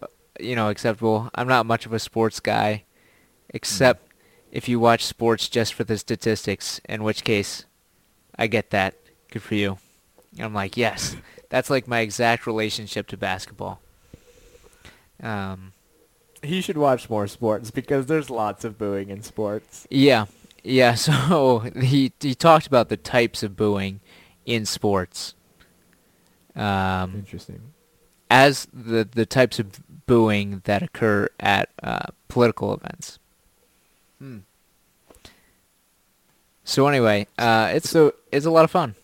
[0.00, 0.06] uh,
[0.38, 1.28] you know, acceptable.
[1.34, 2.84] I'm not much of a sports guy,
[3.50, 4.12] except
[4.52, 7.64] if you watch sports just for the statistics, in which case,
[8.38, 8.94] I get that.
[9.32, 9.78] Good for you.
[10.36, 11.16] And I'm like, yes,
[11.48, 13.80] that's like my exact relationship to basketball.
[15.22, 15.72] Um,
[16.42, 19.86] He should watch more sports because there's lots of booing in sports.
[19.90, 20.26] Yeah,
[20.62, 20.94] yeah.
[21.06, 24.00] So he he talked about the types of booing
[24.46, 25.34] in sports,
[26.56, 27.60] um, Interesting.
[28.30, 33.18] as the the types of booing that occur at uh, political events.
[34.18, 34.38] Hmm.
[36.64, 38.94] So anyway, uh, it's So it's a lot of fun.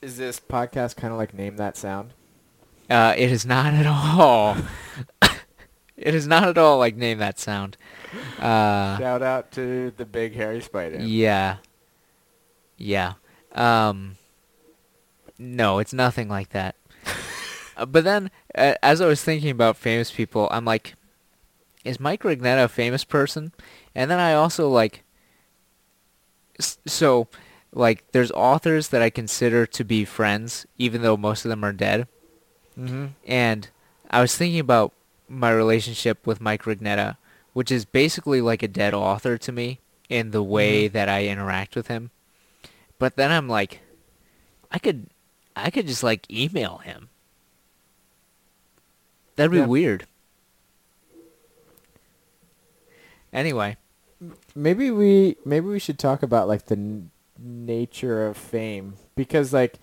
[0.00, 2.10] is this podcast kind of like name that sound?
[2.90, 4.56] Uh, it is not at all.
[5.98, 7.76] It is not at all like name that sound.
[8.38, 10.98] Uh, Shout out to the big hairy spider.
[11.00, 11.56] yeah.
[12.76, 13.14] Yeah.
[13.52, 14.16] Um,
[15.38, 16.76] no, it's nothing like that.
[17.76, 20.94] But then, uh, as I was thinking about famous people, I'm like,
[21.84, 23.52] is Mike Rugnetta a famous person?
[23.94, 25.04] And then I also like,
[26.58, 27.28] s- so,
[27.72, 31.72] like, there's authors that I consider to be friends, even though most of them are
[31.72, 32.08] dead.
[32.76, 33.06] Mm-hmm.
[33.28, 33.68] And
[34.10, 34.92] I was thinking about
[35.28, 37.16] my relationship with Mike Rugnetta,
[37.52, 40.92] which is basically like a dead author to me in the way mm-hmm.
[40.94, 42.10] that I interact with him.
[42.98, 43.80] But then I'm like,
[44.70, 45.06] I could,
[45.54, 47.08] I could just like email him.
[49.36, 49.66] That'd be Yeah.
[49.66, 50.06] weird.
[53.32, 53.76] Anyway,
[54.54, 59.78] Maybe we maybe we should talk about like the n- nature of fame because like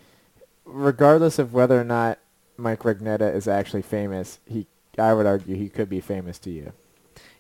[0.65, 2.19] regardless of whether or not
[2.57, 4.67] Mike Rugnetta is actually famous, he
[4.97, 6.73] I would argue he could be famous to you.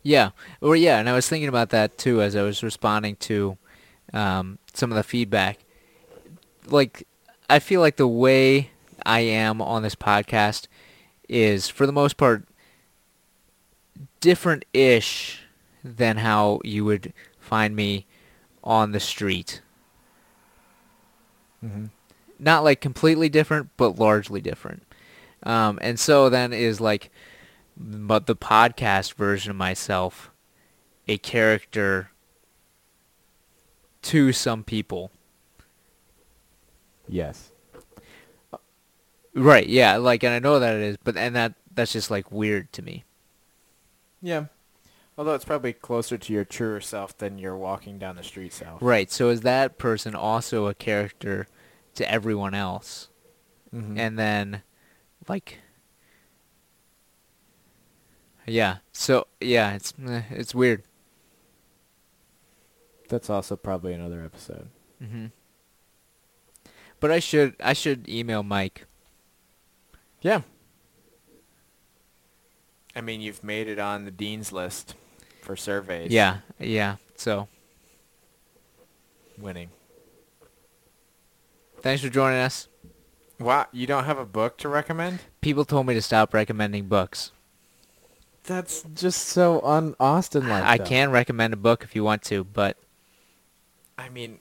[0.03, 0.31] Yeah,
[0.61, 3.57] or yeah, and I was thinking about that too as I was responding to
[4.13, 5.59] um, some of the feedback.
[6.67, 7.07] Like,
[7.49, 8.69] I feel like the way
[9.05, 10.67] I am on this podcast
[11.27, 12.47] is, for the most part,
[14.19, 15.41] different-ish
[15.83, 18.05] than how you would find me
[18.63, 19.61] on the street.
[21.63, 21.85] Mm-hmm.
[22.37, 24.83] Not like completely different, but largely different.
[25.43, 27.11] Um, and so then is like,
[27.77, 30.31] but the podcast version of myself,
[31.07, 32.11] a character
[34.03, 35.11] to some people.
[37.07, 37.51] Yes.
[39.33, 42.31] Right, yeah, like, and I know that it is, but, and that, that's just like
[42.31, 43.03] weird to me.
[44.21, 44.45] Yeah.
[45.17, 48.81] Although it's probably closer to your truer self than your walking down the street self.
[48.81, 51.47] Right, so is that person also a character
[51.95, 53.09] to everyone else?
[53.73, 53.97] Mhm.
[53.99, 54.61] and then
[55.27, 55.59] like
[58.45, 60.83] yeah so yeah it's eh, it's weird
[63.09, 64.67] that's also probably another episode.
[64.99, 65.27] hmm
[66.99, 68.85] but i should i should email mike
[70.21, 70.41] Yeah.
[72.97, 74.95] I mean, you've made it on the dean's list
[75.41, 76.11] for surveys.
[76.11, 77.47] yeah yeah so
[79.37, 79.69] Winning.
[81.81, 82.67] thanks for joining us
[83.37, 85.19] Wow, you don't have a book to recommend?
[85.41, 87.31] people told me to stop recommending books
[88.47, 90.63] That's just so un Austin like.
[90.63, 92.77] i can recommend a book if you want to but
[93.97, 94.39] I mean,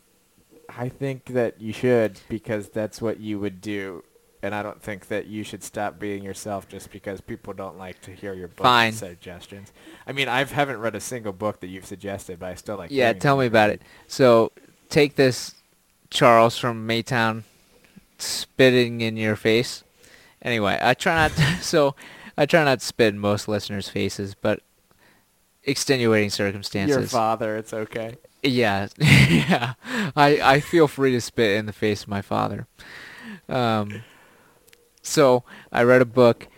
[0.69, 4.03] I think that you should because that's what you would do,
[4.43, 8.01] and I don't think that you should stop being yourself just because people don't like
[8.03, 8.93] to hear your book Fine.
[8.93, 9.73] suggestions.
[10.07, 12.91] I mean, I haven't read a single book that you've suggested, but I still like.
[12.91, 14.53] yeah hearing tell me about it so
[14.89, 15.55] take this
[16.11, 17.43] charles from maytown
[18.19, 19.83] spitting in your face
[20.43, 21.95] anyway i try not to so
[22.37, 24.61] i try not to spit in most listeners faces but
[25.67, 26.95] extenuating circumstances.
[26.97, 28.17] Your father, it's okay.
[28.43, 28.89] yeah.
[28.99, 29.75] Yeah.
[30.15, 32.67] I i feel free to spit in the face of my father.
[33.49, 34.03] Um
[35.03, 36.49] so i read a book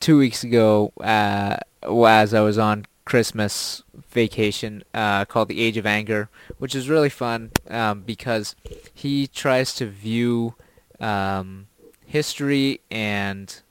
[0.00, 5.86] two weeks ago uh as i was on christmas vacation uh called the age of
[5.86, 8.54] anger which is really fun um because
[8.92, 10.54] he tries to view
[11.00, 11.66] um
[12.04, 13.62] history and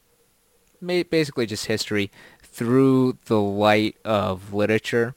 [0.86, 2.12] basically just history
[2.42, 5.16] through the light of literature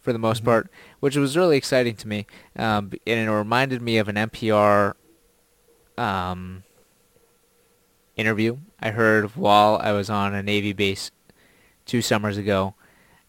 [0.00, 0.46] for the most Mhm.
[0.46, 0.70] part,
[1.00, 2.26] which was really exciting to me.
[2.56, 4.96] Um, and it reminded me of an NPR
[5.98, 6.62] um,
[8.16, 11.10] interview I heard while I was on a Navy base
[11.86, 12.74] two summers ago,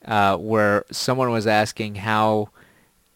[0.06, 2.50] uh, where someone was asking how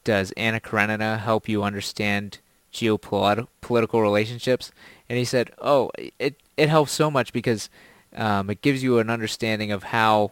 [0.03, 2.39] does Anna Karenina help you understand
[2.73, 4.71] geopolitical relationships?
[5.09, 7.69] And he said, "Oh, it it helps so much because
[8.15, 10.31] um, it gives you an understanding of how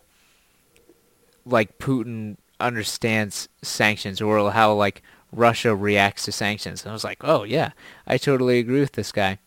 [1.45, 5.01] like Putin understands sanctions or how like
[5.32, 7.71] Russia reacts to sanctions." And I was like, "Oh yeah,
[8.07, 9.39] I totally agree with this guy."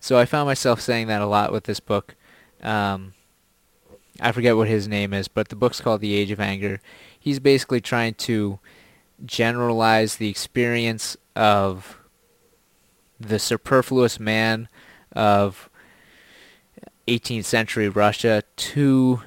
[0.00, 2.16] So I found myself saying that a lot with this book.
[2.62, 3.14] Um,
[4.20, 6.80] I forget what his name is, but the book's called The Age of Anger.
[7.18, 8.58] He's basically trying to
[9.24, 11.98] generalize the experience of
[13.18, 14.68] the superfluous man
[15.12, 15.69] of
[17.10, 19.22] 18th century Russia to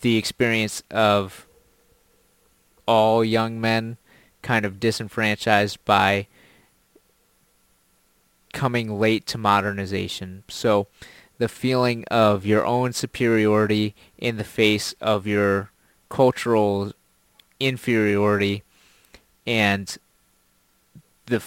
[0.00, 1.46] the experience of
[2.86, 3.96] all young men
[4.42, 6.26] kind of disenfranchised by
[8.52, 10.42] coming late to modernization.
[10.48, 10.88] So
[11.38, 15.70] the feeling of your own superiority in the face of your
[16.08, 16.92] cultural
[17.60, 18.64] inferiority
[19.46, 19.96] and
[21.26, 21.40] the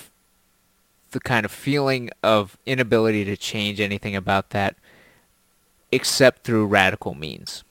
[1.11, 4.75] the kind of feeling of inability to change anything about that
[5.95, 7.63] except through radical means.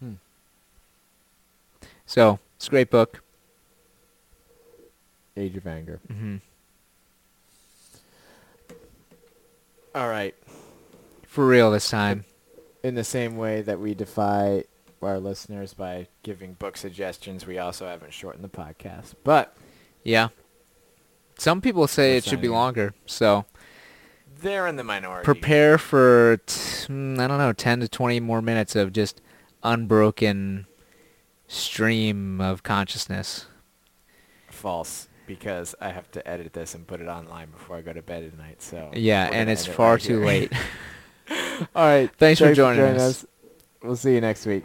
[0.00, 0.14] Hmm.
[2.04, 3.22] So it's a great book.
[5.36, 6.00] Age of Anger.
[6.12, 6.36] Mm-hmm.
[9.94, 10.34] All right.
[11.26, 12.24] For real this time.
[12.82, 14.64] In the same way that we defy
[15.02, 19.14] our listeners by giving book suggestions, we also haven't shortened the podcast.
[19.24, 19.56] But
[20.02, 20.28] yeah.
[21.38, 23.46] Some people say it should be longer, so
[24.40, 25.24] they're in the minority.
[25.24, 26.54] prepare for t-
[26.92, 29.20] mm, I don't know, 10 to 20 more minutes of just
[29.62, 30.66] unbroken
[31.46, 33.46] stream of consciousness.
[34.48, 38.02] false because I have to edit this and put it online before I go to
[38.02, 38.60] bed at night.
[38.62, 40.26] So Yeah, and it's end it far right too here.
[40.26, 40.52] late.
[41.74, 42.10] All right.
[42.16, 43.24] Thanks for joining us.
[43.82, 44.64] We'll see you next week.